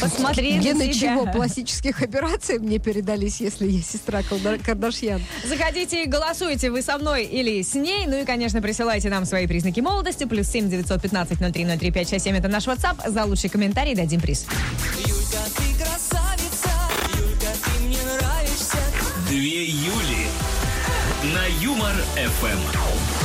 Посмотри 0.00 0.56
на 0.56 0.62
Гены 0.62 0.92
себя. 0.92 1.14
чего? 1.14 1.26
Пластических 1.32 2.02
операций 2.02 2.58
мне 2.58 2.78
передались, 2.78 3.40
если 3.40 3.66
я 3.66 3.82
сестра 3.82 4.22
Кардашьян. 4.22 5.22
Заходите 5.44 6.04
и 6.04 6.06
голосуйте, 6.06 6.70
вы 6.70 6.82
со 6.82 6.98
мной 6.98 7.24
или 7.24 7.62
с 7.62 7.74
ней. 7.74 8.06
Ну 8.06 8.20
и, 8.20 8.24
конечно, 8.24 8.60
присылайте 8.60 9.08
нам 9.08 9.24
свои 9.24 9.46
признаки 9.46 9.80
молодости. 9.80 10.24
Плюс 10.24 10.48
семь 10.48 10.68
девятьсот 10.68 11.00
пятнадцать 11.02 11.40
ноль 11.40 11.52
три 11.52 11.64
ноль 11.64 11.78
три 11.78 11.90
пять 11.90 12.08
шесть 12.08 12.24
семь. 12.24 12.36
Это 12.36 12.48
наш 12.48 12.66
WhatsApp. 12.66 13.10
За 13.10 13.24
лучший 13.24 13.50
комментарий 13.50 13.94
дадим 13.94 14.20
приз. 14.20 14.46
Юлька, 14.98 15.38
ты 15.56 15.82
красавица, 15.82 16.70
Юлька, 17.18 17.46
ты 17.64 17.84
мне 17.84 17.98
нравишься. 18.02 18.78
Две 19.28 19.64
Юли. 19.64 20.26
На 21.34 21.46
Юмор 21.62 21.94
ФМ. 22.14 23.17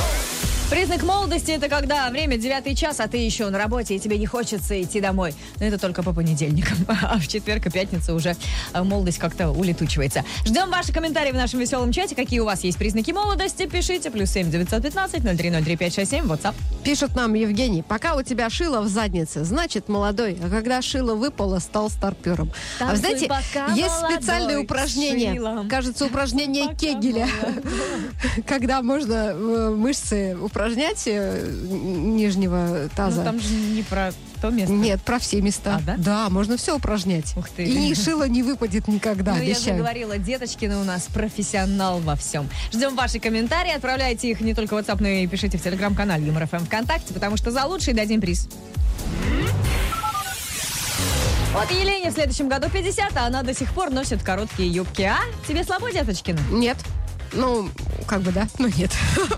Признак 0.74 1.04
молодости 1.04 1.52
это 1.52 1.68
когда 1.68 2.10
время 2.10 2.36
девятый 2.36 2.74
час, 2.74 2.98
а 2.98 3.06
ты 3.06 3.18
еще 3.18 3.48
на 3.48 3.58
работе, 3.58 3.94
и 3.94 4.00
тебе 4.00 4.18
не 4.18 4.26
хочется 4.26 4.82
идти 4.82 5.00
домой. 5.00 5.32
Но 5.60 5.66
это 5.66 5.78
только 5.78 6.02
по 6.02 6.12
понедельникам. 6.12 6.76
А 7.04 7.18
в 7.20 7.28
четверг 7.28 7.66
и 7.66 7.70
пятницу 7.70 8.12
уже 8.12 8.34
э, 8.72 8.82
молодость 8.82 9.18
как-то 9.18 9.50
улетучивается. 9.50 10.24
Ждем 10.44 10.70
ваши 10.70 10.92
комментарии 10.92 11.30
в 11.30 11.36
нашем 11.36 11.60
веселом 11.60 11.92
чате. 11.92 12.16
Какие 12.16 12.40
у 12.40 12.44
вас 12.44 12.64
есть 12.64 12.76
признаки 12.76 13.12
молодости? 13.12 13.66
Пишите. 13.66 14.10
Плюс 14.10 14.30
семь 14.30 14.50
девятьсот 14.50 14.82
пятнадцать 14.82 15.22
ноль 15.22 15.36
три 15.36 15.50
ноль 15.50 15.62
три 15.62 15.76
пять 15.76 15.94
шесть 15.94 16.10
семь. 16.10 16.24
WhatsApp. 16.24 16.56
Пишет 16.82 17.14
нам 17.14 17.34
Евгений, 17.34 17.82
пока 17.82 18.16
у 18.16 18.22
тебя 18.22 18.50
шило 18.50 18.80
в 18.80 18.88
заднице, 18.88 19.44
значит 19.44 19.88
молодой, 19.88 20.36
а 20.42 20.50
когда 20.50 20.82
шило 20.82 21.14
выпало, 21.14 21.60
стал 21.60 21.88
старпером. 21.88 22.50
а 22.80 22.86
вы 22.94 23.00
Танцуй, 23.00 23.28
знаете, 23.28 23.30
есть 23.76 23.88
молодой, 24.00 24.16
специальное 24.16 24.58
с 24.58 24.62
упражнение, 24.62 25.34
шилом. 25.34 25.68
кажется, 25.68 26.04
упражнение 26.06 26.64
Пока 26.64 26.76
Кегеля, 26.76 27.28
когда 28.46 28.82
можно 28.82 29.32
э, 29.34 29.70
мышцы 29.70 30.36
упражнять 30.36 30.63
э, 31.06 31.46
нижнего 31.46 32.88
таза. 32.96 33.18
Ну 33.18 33.24
там 33.24 33.40
же 33.40 33.54
не 33.54 33.82
про 33.82 34.12
то 34.40 34.50
место. 34.50 34.72
Нет, 34.74 35.00
про 35.02 35.18
все 35.18 35.40
места. 35.40 35.80
А, 35.86 35.94
да? 35.96 36.28
можно 36.30 36.56
все 36.56 36.76
упражнять. 36.76 37.34
Ух 37.36 37.48
ты. 37.48 37.64
И 37.64 37.94
шило 37.94 38.28
не 38.28 38.42
выпадет 38.42 38.88
никогда, 38.88 39.34
Ну, 39.34 39.38
я 39.38 39.46
же 39.46 39.50
обещаю. 39.52 39.78
говорила, 39.78 40.18
Деточкина 40.18 40.80
у 40.80 40.84
нас 40.84 41.06
профессионал 41.12 42.00
во 42.00 42.16
всем. 42.16 42.48
Ждем 42.72 42.94
ваши 42.94 43.18
комментарии, 43.20 43.72
отправляйте 43.74 44.30
их 44.30 44.40
не 44.40 44.54
только 44.54 44.74
в 44.74 44.78
WhatsApp, 44.78 44.98
но 45.00 45.08
и 45.08 45.26
пишите 45.26 45.58
в 45.58 45.62
телеграм-канале 45.62 46.26
Юмор 46.26 46.46
ФМ 46.46 46.64
ВКонтакте, 46.66 47.14
потому 47.14 47.36
что 47.36 47.50
за 47.50 47.64
лучший 47.64 47.94
дадим 47.94 48.20
приз. 48.20 48.48
Вот 51.54 51.70
Елене 51.70 52.10
в 52.10 52.14
следующем 52.14 52.48
году 52.48 52.68
50, 52.68 53.16
а 53.16 53.26
она 53.26 53.42
до 53.42 53.54
сих 53.54 53.72
пор 53.72 53.90
носит 53.90 54.22
короткие 54.24 54.68
юбки. 54.68 55.02
А? 55.02 55.18
Тебе 55.46 55.62
слабо, 55.62 55.92
Деточкина? 55.92 56.40
Нет. 56.50 56.76
Ну, 57.32 57.68
как 58.06 58.22
бы 58.22 58.32
да, 58.32 58.48
но 58.58 58.68
нет. 58.68 58.90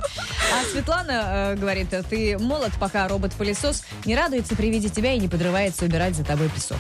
А 0.53 0.65
Светлана 0.71 1.23
э, 1.25 1.57
говорит, 1.57 1.89
ты 2.09 2.39
молод, 2.39 2.73
пока 2.79 3.09
робот-пылесос 3.09 3.85
не 4.05 4.15
радуется 4.15 4.55
при 4.55 4.71
виде 4.71 4.89
тебя 4.89 5.13
и 5.13 5.19
не 5.19 5.29
подрывается 5.29 5.85
убирать 5.85 6.15
за 6.15 6.25
тобой 6.25 6.49
песок. 6.49 6.79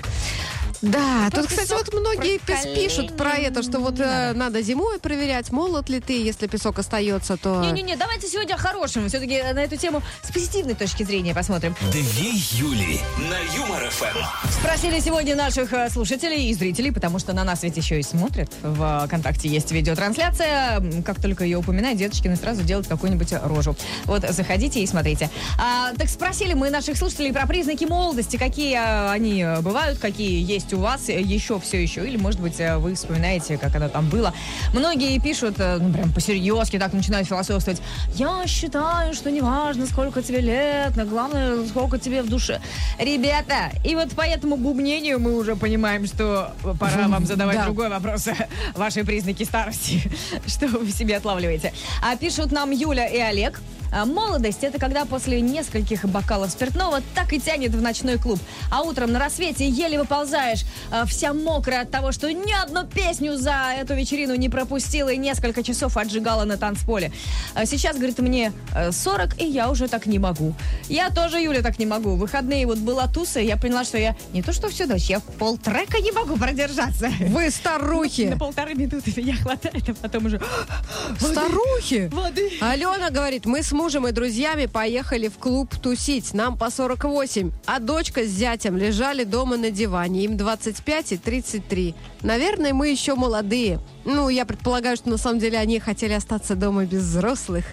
Да, 0.92 1.28
Про 1.30 1.42
тут, 1.42 1.50
кстати, 1.50 1.72
вот 1.72 1.92
многие 1.92 2.38
пишут 2.74 3.16
про 3.16 3.36
это, 3.36 3.62
что 3.62 3.78
вот 3.78 3.98
не 3.98 4.04
э, 4.04 4.32
надо. 4.32 4.38
надо 4.38 4.62
зимой 4.62 4.98
проверять, 4.98 5.50
молод 5.50 5.88
ли 5.88 6.00
ты, 6.00 6.22
если 6.22 6.46
песок 6.46 6.78
остается, 6.78 7.36
то... 7.36 7.60
Не-не-не, 7.60 7.96
давайте 7.96 8.28
сегодня 8.28 8.54
о 8.54 8.58
хорошем. 8.58 9.08
Все-таки 9.08 9.42
на 9.42 9.60
эту 9.60 9.76
тему 9.76 10.02
с 10.22 10.32
позитивной 10.32 10.74
точки 10.74 11.02
зрения 11.02 11.34
посмотрим. 11.34 11.74
Две 11.90 12.30
Юли. 12.52 13.00
На 13.18 13.38
Юмор 13.56 13.90
ФМ. 13.90 14.50
Спросили 14.50 15.00
сегодня 15.00 15.34
наших 15.34 15.72
э, 15.72 15.90
слушателей 15.90 16.50
и 16.50 16.54
зрителей, 16.54 16.92
потому 16.92 17.18
что 17.18 17.32
на 17.32 17.44
нас 17.44 17.62
ведь 17.62 17.76
еще 17.76 17.98
и 17.98 18.02
смотрят. 18.02 18.50
В 18.62 19.02
э, 19.02 19.06
ВКонтакте 19.06 19.48
есть 19.48 19.72
видеотрансляция. 19.72 20.82
Как 21.04 21.20
только 21.20 21.44
ее 21.44 21.58
упоминает, 21.58 21.98
деточкины 21.98 22.36
сразу 22.36 22.62
делают 22.62 22.86
какую-нибудь 22.86 23.32
рожу. 23.42 23.76
Вот 24.04 24.22
заходите 24.28 24.80
и 24.80 24.86
смотрите. 24.86 25.30
А, 25.58 25.92
так 25.94 26.08
спросили 26.08 26.54
мы 26.54 26.70
наших 26.70 26.96
слушателей 26.96 27.32
про 27.32 27.46
признаки 27.46 27.84
молодости, 27.84 28.36
какие 28.36 28.76
э, 28.76 29.10
они 29.10 29.42
э, 29.42 29.60
бывают, 29.60 29.98
какие 29.98 30.44
есть 30.44 30.72
у 30.72 30.75
вас 30.78 31.08
э, 31.08 31.20
еще 31.20 31.58
все 31.60 31.82
еще, 31.82 32.06
или, 32.06 32.16
может 32.16 32.40
быть, 32.40 32.58
э, 32.60 32.76
вы 32.78 32.94
вспоминаете, 32.94 33.58
как 33.58 33.74
оно 33.76 33.88
там 33.88 34.08
было. 34.08 34.32
Многие 34.72 35.18
пишут, 35.20 35.56
э, 35.58 35.78
ну, 35.80 35.92
прям 35.92 36.12
посерьезки, 36.12 36.78
так 36.78 36.92
начинают 36.92 37.28
философствовать. 37.28 37.80
Я 38.14 38.46
считаю, 38.46 39.14
что 39.14 39.30
неважно, 39.30 39.86
сколько 39.86 40.22
тебе 40.22 40.40
лет, 40.40 40.96
но 40.96 41.04
главное, 41.04 41.66
сколько 41.66 41.98
тебе 41.98 42.22
в 42.22 42.28
душе. 42.28 42.60
Ребята, 42.98 43.70
и 43.84 43.94
вот 43.94 44.10
по 44.12 44.22
этому 44.22 44.56
бубнению 44.56 45.18
мы 45.20 45.36
уже 45.36 45.56
понимаем, 45.56 46.06
что 46.06 46.52
пора 46.78 47.08
вам 47.08 47.26
задавать 47.26 47.56
Да. 47.56 47.64
другой 47.64 47.88
вопрос. 47.88 48.28
Ваши 48.74 49.04
признаки 49.04 49.44
старости, 49.44 50.02
что 50.46 50.66
вы 50.68 50.84
в 50.84 50.90
себе 50.90 51.16
отлавливаете. 51.16 51.72
А 52.02 52.16
пишут 52.16 52.52
нам 52.52 52.70
Юля 52.70 53.06
и 53.06 53.18
Олег. 53.18 53.60
А, 53.92 54.04
Молодость– 54.04 54.58
это 54.62 54.78
когда 54.78 55.04
после 55.04 55.40
нескольких 55.40 56.04
бокалов 56.04 56.50
спиртного 56.50 57.00
так 57.14 57.32
и 57.32 57.40
тянет 57.40 57.72
в 57.72 57.80
ночной 57.80 58.18
клуб. 58.18 58.38
А 58.70 58.82
утром 58.82 59.12
на 59.12 59.18
рассвете 59.18 59.68
еле 59.68 59.98
выползаешь, 59.98 60.64
а, 60.90 61.04
вся 61.06 61.32
мокрая 61.32 61.82
от 61.82 61.90
того, 61.90 62.12
что 62.12 62.32
ни 62.32 62.52
одну 62.52 62.86
песню 62.86 63.36
за 63.36 63.74
эту 63.78 63.94
вечерину 63.94 64.34
не 64.34 64.48
пропустила 64.48 65.10
и 65.10 65.16
несколько 65.16 65.62
часов 65.62 65.96
отжигала 65.96 66.44
на 66.44 66.56
танцполе. 66.56 67.12
А 67.54 67.66
Сейчас, 67.66 67.96
говорит, 67.96 68.18
мне 68.20 68.52
э, 68.74 68.92
40, 68.92 69.40
и 69.42 69.44
я 69.44 69.70
уже 69.70 69.88
так 69.88 70.06
не 70.06 70.18
могу. 70.18 70.54
Я 70.88 71.10
тоже, 71.10 71.40
Юля, 71.40 71.62
так 71.62 71.78
не 71.78 71.86
могу. 71.86 72.10
В 72.14 72.18
выходные 72.18 72.66
вот 72.66 72.78
была 72.78 73.06
туса, 73.06 73.40
и 73.40 73.46
я 73.46 73.56
поняла, 73.56 73.84
что 73.84 73.98
я 73.98 74.16
не 74.32 74.42
то 74.42 74.52
что 74.52 74.68
всю 74.68 74.86
ночь, 74.86 75.10
я 75.10 75.20
полтрека 75.20 76.00
не 76.00 76.12
могу 76.12 76.36
продержаться. 76.36 77.10
Вы 77.20 77.50
старухи! 77.50 78.22
На 78.22 78.38
полторы 78.38 78.74
минуты 78.74 79.12
меня 79.16 79.36
хватает, 79.36 79.88
а 79.88 79.94
потом 79.94 80.26
уже... 80.26 80.40
Старухи! 81.20 82.08
Воды. 82.12 82.50
Алена 82.60 83.10
говорит, 83.10 83.46
мы 83.46 83.62
с 83.62 83.72
мужем 83.76 84.08
и 84.08 84.12
друзьями 84.12 84.66
поехали 84.66 85.28
в 85.28 85.38
клуб 85.38 85.76
тусить. 85.76 86.34
Нам 86.34 86.56
по 86.58 86.70
48. 86.70 87.52
А 87.66 87.78
дочка 87.78 88.24
с 88.24 88.28
зятем 88.28 88.76
лежали 88.76 89.24
дома 89.24 89.56
на 89.56 89.70
диване. 89.70 90.24
Им 90.24 90.36
25 90.36 91.12
и 91.12 91.16
33. 91.18 91.94
Наверное, 92.22 92.72
мы 92.74 92.88
еще 92.88 93.14
молодые. 93.14 93.78
Ну, 94.04 94.28
я 94.28 94.44
предполагаю, 94.46 94.96
что 94.96 95.10
на 95.10 95.16
самом 95.18 95.38
деле 95.38 95.58
они 95.58 95.78
хотели 95.78 96.12
остаться 96.14 96.54
дома 96.56 96.84
без 96.84 97.02
взрослых 97.02 97.64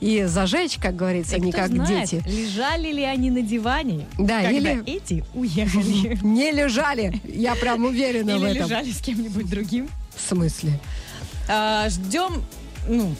и 0.00 0.24
зажечь, 0.24 0.76
как 0.78 0.96
говорится, 0.96 1.36
И 1.36 1.40
не 1.40 1.52
как 1.52 1.68
знает, 1.68 2.08
дети. 2.10 2.24
лежали 2.26 2.92
ли 2.92 3.02
они 3.04 3.30
на 3.30 3.42
диване, 3.42 4.06
Да, 4.18 4.42
когда 4.42 4.50
или- 4.72 4.82
эти 4.96 5.24
уехали. 5.34 6.18
Не 6.24 6.50
лежали. 6.52 7.20
Я 7.24 7.54
прям 7.54 7.84
уверена 7.84 8.38
в 8.38 8.42
Или 8.42 8.50
этом. 8.52 8.66
лежали 8.66 8.90
с 8.90 9.00
кем-нибудь 9.00 9.48
другим. 9.50 9.88
В 10.16 10.28
смысле? 10.28 10.78
А, 11.48 11.88
Ждем, 11.88 12.42
ну, 12.88 13.14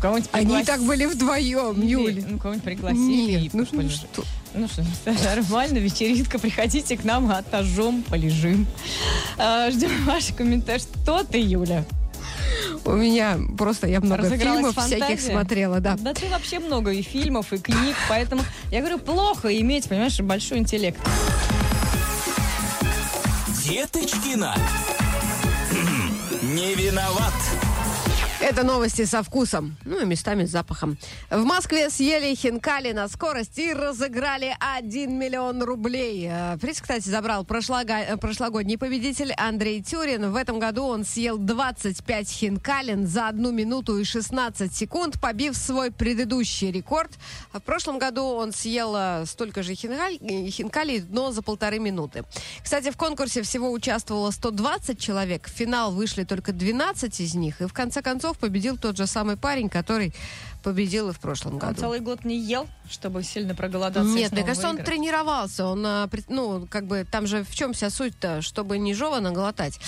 кого-нибудь 0.00 0.28
Они 0.32 0.44
пригласили. 0.46 0.66
так 0.66 0.82
были 0.82 1.04
вдвоем, 1.06 1.80
Юль. 1.86 2.24
Ну, 2.28 2.38
кого-нибудь 2.38 2.64
пригласили. 2.64 3.30
и 3.38 3.42
Нет, 3.42 3.54
ну 3.54 3.64
что- 3.64 3.76
полежали. 3.76 3.96
что? 4.12 4.24
Ну 4.54 4.66
что, 4.66 4.82
нормально, 5.24 5.78
вечеринка, 5.78 6.38
приходите 6.38 6.96
к 6.96 7.04
нам, 7.04 7.30
отожжем, 7.30 8.02
полежим. 8.02 8.66
А, 9.36 9.70
Ждем 9.70 9.90
ваши 10.06 10.32
комментарии. 10.32 10.80
Что 10.80 11.22
ты, 11.22 11.38
Юля? 11.38 11.84
У 12.84 12.92
меня 12.92 13.38
просто, 13.58 13.86
я 13.86 14.00
много 14.00 14.22
Разыгралась 14.22 14.56
фильмов 14.58 14.74
фантазия? 14.74 15.04
всяких 15.04 15.20
смотрела, 15.20 15.80
да. 15.80 15.96
Да 16.00 16.14
ты 16.14 16.26
вообще 16.28 16.58
много 16.60 16.90
и 16.92 17.02
фильмов, 17.02 17.52
и 17.52 17.58
книг, 17.58 17.94
поэтому 18.08 18.42
я 18.70 18.80
говорю, 18.80 18.98
плохо 18.98 19.48
иметь, 19.60 19.88
понимаешь, 19.88 20.18
большой 20.20 20.58
интеллект. 20.58 20.98
Деточкина. 23.64 24.54
Не 26.42 26.74
виноват. 26.74 27.34
Это 28.48 28.64
новости 28.64 29.04
со 29.04 29.22
вкусом, 29.22 29.76
ну 29.84 30.00
и 30.00 30.06
местами 30.06 30.46
с 30.46 30.50
запахом. 30.50 30.96
В 31.28 31.44
Москве 31.44 31.90
съели 31.90 32.34
хинкали 32.34 32.92
на 32.92 33.06
скорость 33.08 33.58
и 33.58 33.74
разыграли 33.74 34.56
1 34.58 35.12
миллион 35.18 35.62
рублей. 35.62 36.28
Э, 36.30 36.56
Приз, 36.58 36.80
кстати, 36.80 37.06
забрал 37.10 37.44
прошлого- 37.44 38.16
прошлогодний 38.16 38.78
победитель 38.78 39.32
Андрей 39.36 39.82
Тюрин. 39.82 40.30
В 40.30 40.36
этом 40.36 40.58
году 40.58 40.84
он 40.84 41.04
съел 41.04 41.36
25 41.36 42.30
хинкалин 42.30 43.06
за 43.06 43.28
1 43.28 43.54
минуту 43.54 43.98
и 43.98 44.04
16 44.04 44.74
секунд, 44.74 45.20
побив 45.20 45.54
свой 45.54 45.90
предыдущий 45.90 46.70
рекорд. 46.70 47.10
В 47.52 47.60
прошлом 47.60 47.98
году 47.98 48.22
он 48.24 48.52
съел 48.52 48.94
э, 48.96 49.24
столько 49.26 49.62
же 49.62 49.72
э, 49.74 50.48
хинкалей, 50.50 51.04
но 51.10 51.32
за 51.32 51.42
полторы 51.42 51.78
минуты. 51.80 52.24
Кстати, 52.62 52.90
в 52.90 52.96
конкурсе 52.96 53.42
всего 53.42 53.70
участвовало 53.70 54.30
120 54.30 54.98
человек. 54.98 55.48
В 55.48 55.50
финал 55.50 55.92
вышли 55.92 56.24
только 56.24 56.52
12 56.52 57.20
из 57.20 57.34
них. 57.34 57.60
И 57.60 57.66
в 57.66 57.74
конце 57.74 58.00
концов 58.00 58.37
победил 58.38 58.76
тот 58.78 58.96
же 58.96 59.06
самый 59.06 59.36
парень, 59.36 59.68
который 59.68 60.14
победил 60.62 61.08
и 61.08 61.12
в 61.12 61.20
прошлом 61.20 61.54
Он 61.54 61.58
году. 61.60 61.80
целый 61.80 62.00
год 62.00 62.24
не 62.24 62.36
ел, 62.36 62.66
чтобы 62.90 63.22
сильно 63.22 63.54
проголодаться. 63.54 64.12
Нет, 64.12 64.32
мне 64.32 64.42
кажется, 64.42 64.68
он 64.68 64.76
выиграть. 64.76 64.92
тренировался. 64.92 65.66
Он, 65.66 65.86
а, 65.86 66.10
ну, 66.28 66.66
как 66.68 66.86
бы, 66.86 67.06
там 67.10 67.26
же 67.26 67.44
в 67.44 67.54
чем 67.54 67.72
вся 67.72 67.90
суть-то, 67.90 68.42
чтобы 68.42 68.76
не 68.78 68.92
жевано 68.92 69.30
глотать. 69.30 69.78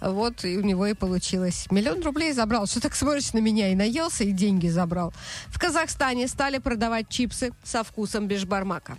Вот 0.00 0.44
и 0.44 0.58
у 0.58 0.60
него 0.60 0.86
и 0.86 0.92
получилось. 0.94 1.66
Миллион 1.70 2.02
рублей 2.02 2.32
забрал. 2.32 2.66
Что 2.66 2.80
так 2.80 2.94
смотришь 2.94 3.32
на 3.32 3.38
меня? 3.38 3.72
И 3.72 3.74
наелся, 3.74 4.24
и 4.24 4.32
деньги 4.32 4.68
забрал. 4.68 5.12
В 5.46 5.58
Казахстане 5.58 6.28
стали 6.28 6.58
продавать 6.58 7.08
чипсы 7.08 7.52
со 7.64 7.82
вкусом 7.82 8.28
бешбармака. 8.28 8.98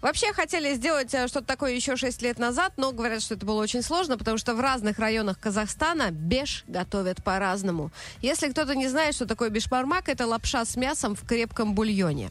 Вообще 0.00 0.32
хотели 0.34 0.74
сделать 0.74 1.14
э, 1.14 1.28
что-то 1.28 1.46
такое 1.46 1.72
еще 1.72 1.96
6 1.96 2.20
лет 2.20 2.38
назад, 2.38 2.74
но 2.76 2.92
говорят, 2.92 3.22
что 3.22 3.36
это 3.36 3.46
было 3.46 3.62
очень 3.62 3.80
сложно, 3.82 4.18
потому 4.18 4.36
что 4.36 4.54
в 4.54 4.60
разных 4.60 4.98
районах 4.98 5.38
Казахстана 5.40 6.10
беш 6.10 6.64
готовят 6.68 7.22
по-разному. 7.24 7.90
Если 8.20 8.43
кто-то 8.50 8.74
не 8.74 8.88
знает, 8.88 9.14
что 9.14 9.26
такое 9.26 9.50
бешбармак, 9.50 10.08
это 10.08 10.26
лапша 10.26 10.64
с 10.64 10.76
мясом 10.76 11.14
в 11.14 11.26
крепком 11.26 11.74
бульоне. 11.74 12.30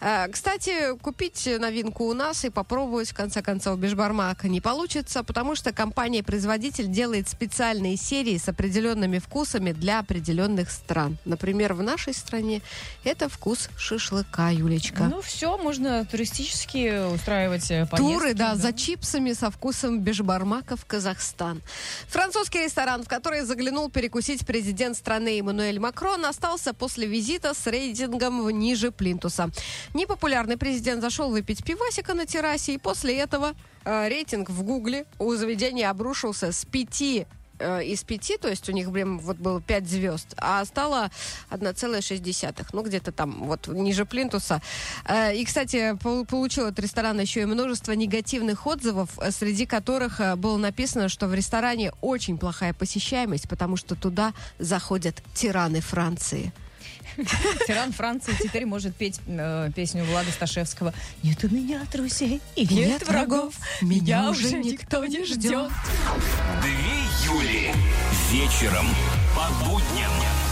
Э, 0.00 0.28
Кстати, 0.28 0.96
купить 0.98 1.48
новинку 1.58 2.04
у 2.04 2.14
нас 2.14 2.44
и 2.44 2.50
попробовать, 2.50 3.10
в 3.10 3.14
конце 3.14 3.42
концов, 3.42 3.78
бешбармак 3.78 4.44
не 4.44 4.60
получится, 4.60 5.22
потому 5.22 5.54
что 5.54 5.72
компания-производитель 5.72 6.88
делает 6.88 7.28
специальные 7.28 7.96
серии 7.96 8.38
с 8.38 8.48
определенными 8.48 9.18
вкусами 9.18 9.72
для 9.72 9.98
определенных 9.98 10.70
стран. 10.70 11.18
Например, 11.24 11.74
в 11.74 11.82
нашей 11.82 12.14
стране 12.14 12.62
это 13.04 13.28
вкус 13.28 13.68
шашлыка, 13.76 14.50
Юлечка. 14.50 15.04
Ну 15.04 15.20
все, 15.20 15.56
можно 15.58 16.04
туристически 16.04 17.12
устраивать 17.14 17.70
э, 17.70 17.86
поездки. 17.86 17.96
Туры, 17.96 18.34
да, 18.34 18.54
за 18.54 18.72
чипсами 18.72 19.32
со 19.32 19.50
вкусом 19.50 20.00
бешбармака 20.00 20.76
в 20.76 20.84
Казахстан. 20.84 21.62
Французский 22.08 22.64
ресторан, 22.64 23.04
в 23.04 23.08
который 23.08 23.42
заглянул 23.42 23.90
перекусить 23.90 24.46
президент 24.46 24.96
страны 24.96 25.39
Эммануэль 25.40 25.78
Макрон, 25.78 26.24
остался 26.24 26.72
после 26.74 27.06
визита 27.06 27.54
с 27.54 27.66
рейтингом 27.66 28.48
ниже 28.50 28.90
плинтуса. 28.90 29.50
Непопулярный 29.94 30.56
президент 30.56 31.02
зашел 31.02 31.30
выпить 31.30 31.64
пивасика 31.64 32.14
на 32.14 32.26
террасе, 32.26 32.74
и 32.74 32.78
после 32.78 33.18
этого 33.18 33.54
э, 33.84 34.08
рейтинг 34.08 34.50
в 34.50 34.62
Гугле 34.62 35.06
у 35.18 35.34
заведения 35.34 35.90
обрушился 35.90 36.52
с 36.52 36.64
пяти 36.64 37.26
э, 37.60 37.84
из 37.84 38.02
пяти, 38.02 38.36
то 38.38 38.48
есть 38.48 38.68
у 38.68 38.72
них 38.72 38.90
прям 38.92 39.18
вот 39.20 39.36
было 39.36 39.60
5 39.60 39.88
звезд, 39.88 40.34
а 40.36 40.64
стало 40.64 41.10
1,6. 41.50 42.66
Ну, 42.72 42.82
где-то 42.82 43.12
там, 43.12 43.44
вот 43.44 43.68
ниже 43.68 44.04
плинтуса. 44.04 44.60
Э, 45.06 45.34
И, 45.34 45.44
кстати, 45.44 45.96
пол- 46.02 46.24
получил 46.24 46.66
этот 46.66 46.80
ресторан 46.80 47.20
еще 47.20 47.42
и 47.42 47.44
множество 47.44 47.92
негативных 47.92 48.66
отзывов, 48.66 49.10
э, 49.18 49.30
среди 49.30 49.66
которых 49.66 50.20
было 50.38 50.56
написано, 50.56 51.08
что 51.08 51.26
в 51.28 51.34
ресторане 51.34 51.92
очень 52.00 52.38
плохая 52.38 52.72
посещаемость, 52.74 53.48
потому 53.48 53.76
что 53.76 53.94
туда 53.94 54.32
заходят 54.58 55.22
тираны 55.34 55.80
Франции. 55.80 56.52
Тиран 57.66 57.92
Франции 57.92 58.32
теперь 58.40 58.64
может 58.66 58.94
петь 58.94 59.20
э, 59.26 59.70
песню 59.74 60.04
Влада 60.04 60.30
Сташевского 60.30 60.94
«Нет 61.22 61.42
у 61.44 61.48
меня 61.48 61.82
друзей 61.92 62.40
и 62.56 62.60
нет, 62.62 62.70
Нет 62.70 63.08
врагов, 63.08 63.54
врагов, 63.58 63.82
меня 63.82 64.30
уже 64.30 64.58
никто 64.58 65.04
не 65.04 65.24
ждет». 65.24 65.70
Две 66.62 66.99
Юли. 67.30 67.72
Вечером 68.30 68.86
по 69.34 69.64
будням 69.64 70.10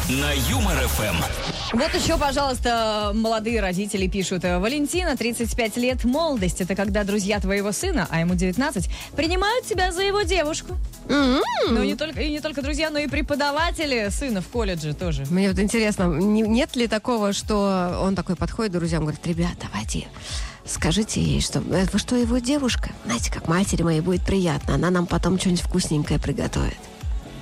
на 0.08 0.32
Юмор 0.32 0.76
ФМ. 0.88 1.76
Вот 1.76 1.94
еще, 1.94 2.16
пожалуйста, 2.16 3.12
молодые 3.14 3.60
родители 3.60 4.06
пишут. 4.06 4.42
Валентина, 4.44 5.16
35 5.16 5.76
лет, 5.76 6.04
молодость. 6.04 6.62
Это 6.62 6.74
когда 6.74 7.04
друзья 7.04 7.38
твоего 7.40 7.72
сына, 7.72 8.06
а 8.10 8.20
ему 8.20 8.34
19, 8.34 8.88
принимают 9.14 9.66
тебя 9.66 9.92
за 9.92 10.02
его 10.02 10.22
девушку. 10.22 10.76
Ну, 11.08 11.84
не 11.84 11.94
только, 11.94 12.22
и 12.22 12.30
не 12.30 12.40
только 12.40 12.62
друзья, 12.62 12.88
но 12.88 12.98
и 12.98 13.06
преподаватели 13.06 14.08
сына 14.10 14.40
в 14.40 14.48
колледже 14.48 14.94
тоже. 14.94 15.24
Мне 15.30 15.50
вот 15.50 15.58
интересно, 15.58 16.04
не- 16.04 16.40
нет 16.42 16.74
ли 16.74 16.86
такого, 16.88 17.34
что 17.34 18.00
он 18.02 18.14
такой 18.16 18.36
подходит 18.36 18.72
к 18.72 18.76
друзьям, 18.76 19.02
говорит, 19.02 19.26
ребят, 19.26 19.52
давайте, 19.60 20.08
скажите 20.64 21.20
ей, 21.20 21.42
что, 21.42 21.58
э, 21.58 21.84
вы 21.92 21.98
что, 21.98 22.16
его 22.16 22.38
девушка? 22.38 22.90
Знаете, 23.04 23.30
как 23.30 23.46
матери 23.46 23.82
моей 23.82 24.00
будет 24.00 24.24
приятно, 24.24 24.74
она 24.76 24.90
нам 24.90 25.06
потом 25.06 25.38
что-нибудь 25.38 25.62
вкусненькое 25.62 26.18
приготовит. 26.18 26.78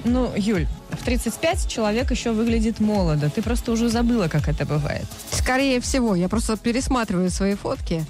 Ну, 0.05 0.33
Юль, 0.37 0.67
в 0.91 1.05
35 1.05 1.69
человек 1.69 2.11
еще 2.11 2.33
выглядит 2.33 2.81
молодо. 2.81 3.31
Ты 3.31 3.43
просто 3.43 3.73
уже 3.73 3.89
забыла, 3.89 4.29
как 4.29 4.49
это 4.49 4.65
бывает. 4.65 5.07
Скорее 5.33 5.81
всего, 5.81 6.15
я 6.15 6.29
просто 6.29 6.57
пересматриваю 6.57 7.31
свои 7.31 7.55
фотки 7.55 8.05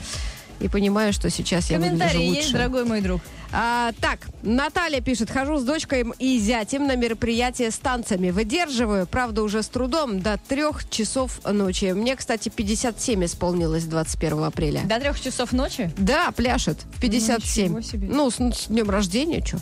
и 0.60 0.68
понимаю, 0.68 1.12
что 1.12 1.30
сейчас 1.30 1.70
я 1.70 1.78
выгляжу 1.78 2.20
лучше. 2.20 2.40
есть, 2.40 2.52
дорогой 2.52 2.84
мой 2.84 3.00
друг. 3.00 3.20
А, 3.52 3.92
так, 4.00 4.20
Наталья 4.42 5.00
пишет, 5.00 5.30
хожу 5.30 5.58
с 5.58 5.62
дочкой 5.62 6.04
и 6.18 6.38
зятем 6.38 6.86
на 6.86 6.96
мероприятие 6.96 7.70
с 7.70 7.78
танцами. 7.78 8.30
Выдерживаю, 8.30 9.06
правда, 9.06 9.42
уже 9.42 9.62
с 9.62 9.68
трудом, 9.68 10.20
до 10.20 10.38
трех 10.48 10.88
часов 10.90 11.40
ночи. 11.44 11.92
Мне, 11.92 12.16
кстати, 12.16 12.48
57 12.48 13.24
исполнилось 13.24 13.84
21 13.84 14.44
апреля. 14.44 14.80
До 14.84 14.98
трех 14.98 15.20
часов 15.20 15.52
ночи? 15.52 15.90
Да, 15.96 16.30
пляшет 16.32 16.78
в 16.96 17.00
57. 17.00 17.64
Ничего 17.64 17.80
себе. 17.82 18.08
Ну, 18.10 18.30
с, 18.30 18.36
с 18.36 18.66
днем 18.66 18.90
рождения, 18.90 19.44
что? 19.44 19.58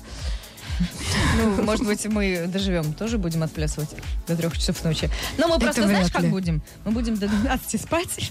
Ну, 1.36 1.62
может 1.62 1.84
быть, 1.84 2.04
мы 2.06 2.46
доживем, 2.46 2.92
тоже 2.92 3.18
будем 3.18 3.42
отплясывать 3.42 3.90
до 4.26 4.36
трех 4.36 4.56
часов 4.56 4.82
ночи. 4.84 5.10
Но 5.38 5.48
мы 5.48 5.58
просто, 5.58 5.82
знаешь, 5.82 6.10
как 6.10 6.28
будем? 6.30 6.62
Мы 6.84 6.92
будем 6.92 7.16
до 7.16 7.28
12 7.28 7.80
спать. 7.80 8.30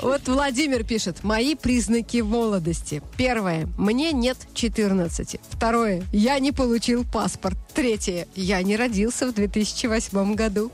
Вот 0.00 0.28
Владимир 0.28 0.84
пишет. 0.84 1.22
Мои 1.24 1.54
признаки 1.54 2.18
молодости. 2.18 3.02
Первое. 3.16 3.68
Мне 3.78 4.12
нет 4.12 4.36
14. 4.54 5.36
Второе. 5.50 6.02
Я 6.12 6.38
не 6.38 6.52
получил 6.52 7.04
паспорт. 7.04 7.56
Третье. 7.74 8.26
Я 8.34 8.62
не 8.62 8.76
родился 8.76 9.26
в 9.26 9.34
2008 9.34 10.34
году. 10.34 10.70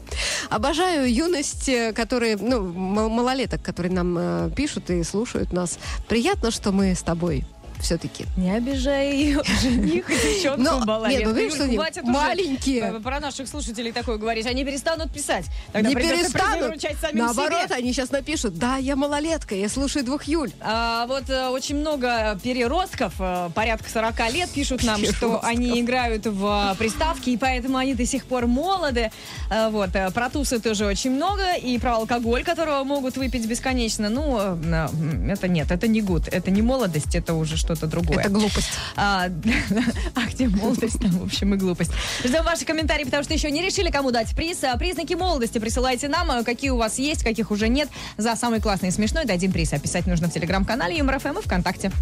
Обожаю 0.50 1.12
юность, 1.12 1.68
э, 1.68 1.92
которые, 1.92 2.36
ну, 2.36 2.62
мал- 2.72 3.08
малолеток, 3.08 3.62
которые 3.62 3.92
нам 3.92 4.16
э, 4.18 4.50
пишут 4.54 4.90
и 4.90 5.02
слушают 5.04 5.52
нас. 5.52 5.78
Приятно, 6.08 6.50
что 6.50 6.72
мы 6.72 6.94
с 6.94 7.02
тобой 7.02 7.44
все-таки. 7.80 8.26
Не 8.36 8.52
обижай 8.56 9.12
ее, 9.12 9.42
жених 9.62 10.08
и 10.10 10.14
девчонку 10.14 10.60
Но, 10.86 11.06
нет, 11.08 11.22
ну, 11.24 11.32
видишь, 11.34 11.54
что 11.54 11.66
хватит 11.68 12.04
маленькие. 12.04 12.94
э, 12.96 13.00
Про 13.00 13.20
наших 13.20 13.48
слушателей 13.48 13.92
такое 13.92 14.16
говорить. 14.18 14.46
Они 14.46 14.64
перестанут 14.64 15.12
писать. 15.12 15.46
Тогда 15.72 15.88
не 15.88 15.94
перестанут. 15.94 16.82
Наоборот, 17.12 17.64
себе. 17.66 17.74
они 17.76 17.92
сейчас 17.92 18.10
напишут. 18.10 18.58
Да, 18.58 18.76
я 18.76 18.96
малолетка, 18.96 19.54
я 19.54 19.68
слушаю 19.68 20.04
двух 20.04 20.24
Юль. 20.24 20.50
А, 20.60 21.06
вот 21.06 21.28
э, 21.28 21.48
очень 21.48 21.76
много 21.76 22.38
переростков, 22.42 23.14
э, 23.18 23.50
порядка 23.54 23.88
40 23.90 24.32
лет, 24.32 24.50
пишут 24.50 24.82
нам, 24.84 25.04
что 25.04 25.40
они 25.44 25.80
играют 25.80 26.26
в 26.26 26.72
э, 26.72 26.76
приставки, 26.78 27.30
и 27.30 27.36
поэтому 27.36 27.78
они 27.78 27.94
до 27.94 28.06
сих 28.06 28.24
пор 28.26 28.46
молоды. 28.46 29.10
Э, 29.50 29.68
вот, 29.70 29.90
э, 29.94 30.10
про 30.10 30.30
тусы 30.30 30.60
тоже 30.60 30.86
очень 30.86 31.10
много, 31.12 31.54
и 31.54 31.78
про 31.78 31.96
алкоголь, 31.96 32.44
которого 32.44 32.84
могут 32.84 33.16
выпить 33.16 33.46
бесконечно. 33.46 34.08
Ну, 34.08 34.36
э, 34.38 34.56
э, 34.64 35.32
это 35.32 35.48
нет, 35.48 35.70
это 35.70 35.88
не 35.88 36.00
гуд, 36.02 36.28
это 36.28 36.50
не 36.50 36.62
молодость, 36.62 37.14
это 37.14 37.34
уже 37.34 37.56
что-то 37.76 37.86
другое. 37.86 38.20
Это 38.20 38.30
глупость. 38.30 38.70
А, 38.96 39.26
а 40.14 40.20
где 40.32 40.48
молодость, 40.48 41.00
там, 41.00 41.10
в 41.10 41.24
общем, 41.24 41.54
и 41.54 41.56
глупость. 41.56 41.92
Ждем 42.24 42.44
ваши 42.44 42.64
комментарии, 42.64 43.04
потому 43.04 43.22
что 43.22 43.34
еще 43.34 43.50
не 43.50 43.62
решили, 43.62 43.90
кому 43.90 44.10
дать 44.10 44.34
приз. 44.34 44.62
А, 44.64 44.76
Признаки 44.76 45.14
молодости 45.14 45.58
присылайте 45.58 46.08
нам, 46.08 46.30
а, 46.30 46.44
какие 46.44 46.70
у 46.70 46.76
вас 46.76 46.98
есть, 46.98 47.22
каких 47.22 47.50
уже 47.50 47.68
нет. 47.68 47.88
За 48.16 48.36
самый 48.36 48.60
классный 48.60 48.88
и 48.88 48.92
смешной 48.92 49.24
дадим 49.24 49.52
приз. 49.52 49.72
Описать 49.72 50.06
нужно 50.06 50.28
в 50.28 50.32
телеграм-канале 50.32 50.96
Юмор 50.98 51.18
ФМ 51.18 51.38
и 51.38 51.42
ВКонтакте. 51.42 51.92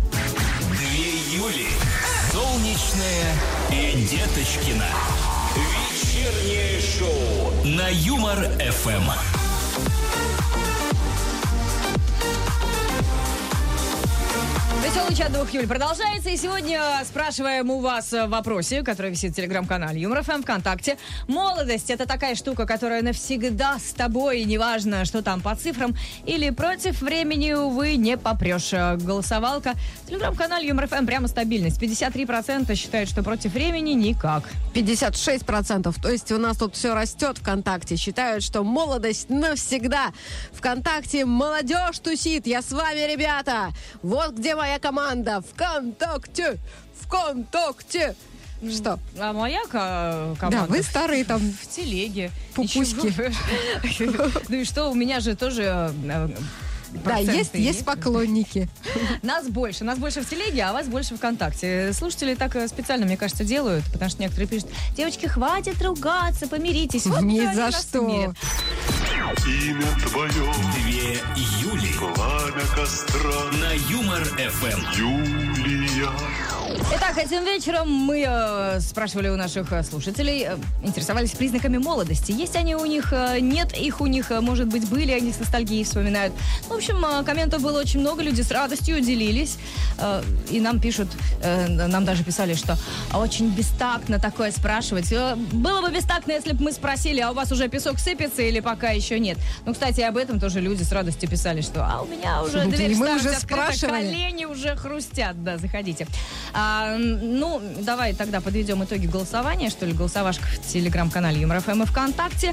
Две 0.70 1.38
Юли. 1.38 1.66
Солнечная 2.32 3.34
и 3.70 4.06
Деточкина. 4.06 4.86
Вечернее 5.56 6.80
шоу 6.80 7.64
на 7.64 7.88
Юмор 7.88 8.38
Веселый 14.80 15.12
чат 15.16 15.32
двух 15.32 15.50
Юль 15.50 15.66
продолжается. 15.66 16.30
И 16.30 16.36
сегодня 16.36 16.80
спрашиваем 17.04 17.68
у 17.68 17.80
вас 17.80 18.12
в 18.12 18.28
вопросе, 18.28 18.84
который 18.84 19.10
висит 19.10 19.32
в 19.32 19.34
телеграм-канале 19.34 20.00
Юмор 20.00 20.22
ФМ 20.22 20.42
ВКонтакте. 20.42 20.96
Молодость– 21.26 21.90
это 21.92 22.06
такая 22.06 22.36
штука, 22.36 22.64
которая 22.64 23.02
навсегда 23.02 23.80
с 23.80 23.92
тобой, 23.92 24.44
неважно, 24.44 25.04
что 25.04 25.20
там 25.20 25.40
по 25.40 25.56
цифрам, 25.56 25.96
или 26.26 26.50
против 26.50 27.02
времени, 27.02 27.54
увы, 27.54 27.96
не 27.96 28.16
попрешь. 28.16 28.70
Голосовалка 29.02 29.74
в 30.04 30.10
телеграм-канале 30.10 30.68
Юмор 30.68 30.86
ФМ 30.86 31.06
прямо 31.06 31.26
стабильность. 31.26 31.82
53% 31.82 32.72
считают, 32.76 33.10
что 33.10 33.24
против 33.24 33.54
времени 33.54 33.90
никак. 33.90 34.44
56%. 34.74 35.92
То 36.00 36.08
есть 36.08 36.30
у 36.30 36.38
нас 36.38 36.56
тут 36.56 36.76
все 36.76 36.94
растет 36.94 37.38
ВКонтакте. 37.38 37.96
Считают, 37.96 38.44
что 38.44 38.62
молодость 38.62 39.28
навсегда. 39.28 40.12
ВКонтакте 40.52 41.24
молодежь 41.24 41.98
тусит. 41.98 42.46
Я 42.46 42.62
с 42.62 42.70
вами, 42.70 43.10
ребята. 43.10 43.70
Вот 44.02 44.34
где 44.34 44.54
моя 44.54 44.67
команда. 44.78 45.40
ВКонтакте. 45.40 46.58
ВКонтакте. 47.00 48.14
Что? 48.70 48.98
А 49.18 49.32
моя 49.32 49.62
ко- 49.64 50.34
команда... 50.38 50.48
Да, 50.50 50.66
вы 50.66 50.82
старые 50.82 51.24
там. 51.24 51.40
в 51.62 51.68
телеге. 51.68 52.30
Пупуськи. 52.54 53.14
Ну 54.48 54.56
и 54.56 54.64
что, 54.64 54.90
у 54.90 54.94
меня 54.94 55.20
же 55.20 55.36
тоже 55.36 55.92
э, 56.04 56.28
Да, 57.04 57.16
есть, 57.18 57.54
есть 57.54 57.84
поклонники. 57.84 58.68
Нас 59.22 59.46
больше. 59.48 59.84
Нас 59.84 59.98
больше 59.98 60.22
в 60.22 60.28
телеге, 60.28 60.62
а 60.64 60.72
вас 60.72 60.86
больше 60.88 61.16
ВКонтакте. 61.16 61.92
Слушатели 61.92 62.34
так 62.34 62.56
э, 62.56 62.66
специально, 62.66 63.06
мне 63.06 63.16
кажется, 63.16 63.44
делают, 63.44 63.84
потому 63.92 64.10
что 64.10 64.20
некоторые 64.22 64.48
пишут, 64.48 64.68
девочки, 64.96 65.26
хватит 65.26 65.80
ругаться, 65.80 66.48
помиритесь. 66.48 67.06
Вот 67.06 67.22
Ни 67.22 67.40
за 67.54 67.70
что. 67.70 68.34
Имя 69.46 69.86
твое, 70.08 70.54
Две 70.74 71.20
пламя 71.98 72.66
костра, 72.76 73.50
на 73.60 73.72
Юмор 73.90 74.22
ФМ. 74.24 74.80
Юлия. 74.96 76.47
Итак, 76.94 77.16
этим 77.16 77.44
вечером 77.44 77.90
мы 77.90 78.24
э, 78.26 78.80
спрашивали 78.80 79.28
у 79.28 79.36
наших 79.36 79.72
э, 79.72 79.82
слушателей, 79.82 80.44
э, 80.44 80.56
интересовались 80.82 81.30
признаками 81.30 81.78
молодости. 81.78 82.30
Есть 82.32 82.56
они 82.56 82.74
у 82.74 82.84
них, 82.84 83.12
э, 83.12 83.40
нет 83.40 83.74
их 83.76 84.00
у 84.02 84.06
них, 84.06 84.30
э, 84.30 84.40
может 84.40 84.66
быть, 84.66 84.86
были, 84.88 85.12
они 85.12 85.32
с 85.32 85.38
ностальгией 85.38 85.84
вспоминают. 85.84 86.34
В 86.68 86.74
общем, 86.74 87.02
э, 87.04 87.24
комментов 87.24 87.62
было 87.62 87.80
очень 87.80 88.00
много, 88.00 88.22
люди 88.22 88.42
с 88.42 88.50
радостью 88.50 89.00
делились. 89.00 89.56
И 90.50 90.60
нам 90.60 90.80
пишут, 90.80 91.08
нам 91.42 92.04
даже 92.04 92.22
писали, 92.22 92.54
что 92.54 92.76
очень 93.12 93.48
бестактно 93.50 94.20
такое 94.20 94.52
спрашивать. 94.52 95.12
Было 95.52 95.80
бы 95.80 95.90
бестактно, 95.90 96.32
если 96.32 96.52
бы 96.52 96.64
мы 96.64 96.72
спросили, 96.72 97.20
а 97.20 97.30
у 97.32 97.34
вас 97.34 97.50
уже 97.50 97.68
песок 97.68 97.98
сыпется 97.98 98.42
или 98.42 98.60
пока 98.60 98.90
еще 98.90 99.18
нет. 99.18 99.38
Ну, 99.66 99.72
кстати, 99.72 100.00
об 100.02 100.16
этом 100.16 100.38
тоже 100.38 100.60
люди 100.60 100.82
с 100.84 100.92
радостью 100.92 101.28
писали, 101.28 101.62
что 101.62 101.84
а 101.84 102.02
у 102.02 102.06
меня 102.06 102.42
уже 102.42 102.64
Да 102.64 102.76
дверь 102.76 102.94
старость 102.94 103.26
открыта, 103.26 103.40
спрашивали. 103.72 104.06
колени 104.06 104.44
уже 104.44 104.76
хрустят, 104.76 105.42
да, 105.42 105.58
заходите. 105.58 106.06
А, 106.60 106.96
ну, 106.98 107.62
давай 107.82 108.14
тогда 108.14 108.40
подведем 108.40 108.82
итоги 108.82 109.06
голосования, 109.06 109.70
что 109.70 109.86
ли, 109.86 109.92
голосовашка 109.92 110.44
в 110.44 110.72
телеграм-канале 110.72 111.40
Юмор 111.40 111.60
ФМ 111.60 111.82
и 111.82 111.86
ВКонтакте. 111.86 112.52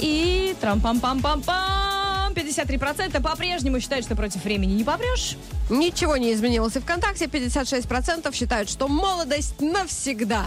И 0.00 0.56
трам-пам-пам-пам-пам, 0.60 2.03
53% 2.34 3.22
по-прежнему 3.22 3.80
считают, 3.80 4.04
что 4.04 4.16
против 4.16 4.44
времени 4.44 4.72
не 4.72 4.84
попрешь. 4.84 5.36
Ничего 5.70 6.16
не 6.16 6.32
изменилось 6.32 6.76
и 6.76 6.80
ВКонтакте. 6.80 7.26
56% 7.26 8.34
считают, 8.34 8.68
что 8.68 8.88
молодость 8.88 9.60
навсегда. 9.60 10.46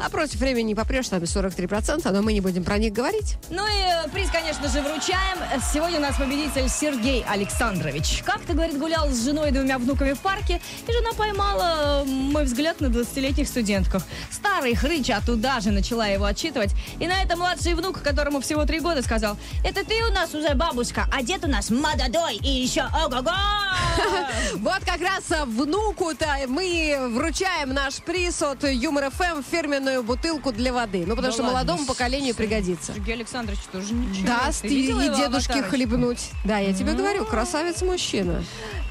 А 0.00 0.10
против 0.10 0.38
времени 0.38 0.68
не 0.68 0.74
попрешь, 0.76 1.08
там 1.08 1.22
и 1.22 1.26
43%, 1.26 2.08
но 2.12 2.22
мы 2.22 2.32
не 2.32 2.40
будем 2.40 2.62
про 2.62 2.78
них 2.78 2.92
говорить. 2.92 3.36
Ну 3.50 3.66
и 3.66 4.06
э, 4.06 4.08
приз, 4.10 4.30
конечно 4.30 4.68
же, 4.68 4.80
вручаем. 4.80 5.38
Сегодня 5.72 5.98
у 5.98 6.02
нас 6.02 6.16
победитель 6.16 6.68
Сергей 6.68 7.24
Александрович. 7.28 8.22
Как-то, 8.24 8.52
говорит, 8.52 8.78
гулял 8.78 9.08
с 9.10 9.24
женой 9.24 9.48
и 9.48 9.52
двумя 9.52 9.76
внуками 9.78 10.12
в 10.12 10.20
парке, 10.20 10.60
и 10.86 10.92
жена 10.92 11.10
поймала 11.16 12.02
э, 12.02 12.04
мой 12.04 12.44
взгляд 12.44 12.80
на 12.80 12.86
20-летних 12.86 13.48
студентках. 13.48 14.04
Старый 14.30 14.76
хрыч 14.76 15.10
оттуда 15.10 15.60
же 15.60 15.72
начала 15.72 16.06
его 16.06 16.26
отчитывать. 16.26 16.70
И 17.00 17.08
на 17.08 17.20
это 17.20 17.36
младший 17.36 17.74
внук, 17.74 18.00
которому 18.00 18.40
всего 18.40 18.64
три 18.66 18.78
года, 18.78 19.02
сказал, 19.02 19.36
это 19.64 19.84
ты 19.84 20.04
у 20.04 20.12
нас 20.12 20.32
уже 20.32 20.54
бабушка, 20.54 21.08
а 21.12 21.22
дед 21.28 21.44
у 21.44 21.48
нас 21.48 21.68
молодой 21.68 22.36
и 22.36 22.48
еще 22.48 22.84
ого-го! 22.84 23.30
Вот 24.60 24.82
как 24.86 25.00
раз 25.00 25.30
а, 25.30 25.44
внуку-то 25.44 26.26
мы 26.48 27.10
вручаем 27.12 27.74
наш 27.74 27.96
приз 27.96 28.40
от 28.42 28.64
Юмор 28.64 29.10
ФМ 29.10 29.42
фирменную 29.42 30.02
бутылку 30.02 30.52
для 30.52 30.72
воды. 30.72 31.04
Ну, 31.06 31.14
потому 31.16 31.34
что 31.34 31.42
молодому 31.42 31.84
поколению 31.84 32.34
пригодится. 32.34 32.94
Сергей 32.94 33.14
Александрович 33.16 33.60
тоже 33.70 33.92
ничего. 33.92 34.26
Даст 34.26 34.64
и, 34.64 34.86
дедушке 34.86 35.62
хлебнуть. 35.62 36.30
Да, 36.44 36.58
я 36.58 36.72
тебе 36.72 36.94
говорю, 36.94 37.26
красавец-мужчина. 37.26 38.42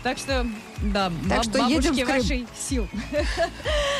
Так 0.03 0.19
что, 0.19 0.45
да, 0.81 1.09
Так 1.09 1.37
баб- 1.37 1.43
что 1.43 1.67
едем 1.67 1.93
в 1.93 1.95
Крым. 1.95 2.07
вашей 2.07 2.47
сил. 2.57 2.87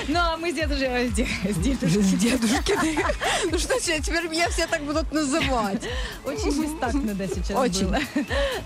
Ну, 0.08 0.20
а 0.20 0.38
мы 0.38 0.52
с 0.52 0.56
дедушкой... 0.56 0.88
э, 0.88 1.10
С 1.10 1.58
дедушкой. 1.58 2.04
С 2.04 2.14
дедушки. 2.14 2.74
Ну 3.52 3.58
что 3.58 3.80
теперь 3.80 4.28
меня 4.30 4.48
все 4.50 4.68
так 4.68 4.84
будут 4.84 5.12
называть. 5.12 5.84
Очень 6.24 6.62
бестактно, 6.64 7.14
да, 7.16 7.28
сейчас 7.28 7.50
Очень. 7.58 7.88
было. 7.88 8.00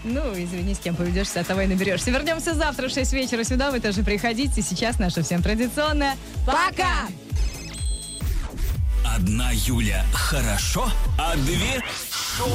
Ну, 0.03 0.22
извини, 0.34 0.76
с 0.76 0.80
кем 0.80 0.95
поведешься, 0.95 1.39
от 1.39 1.47
того 1.47 1.62
и 1.62 1.68
наберешься. 1.68 2.12
Вернемся 2.12 2.53
завтра 2.53 2.89
в 2.89 2.91
6 2.91 3.14
вечера 3.14 3.43
сюда, 3.43 3.72
вы 3.72 3.80
тоже 3.80 4.03
приходите. 4.03 4.62
Сейчас 4.62 4.99
наша 4.99 5.24
всем 5.24 5.41
традиционная. 5.41 6.16
Пока! 6.45 7.07
Одна 9.05 9.51
Юля 9.53 10.05
хорошо, 10.14 10.89
а 11.18 11.36
две 11.38 11.82
шоу. 12.38 12.49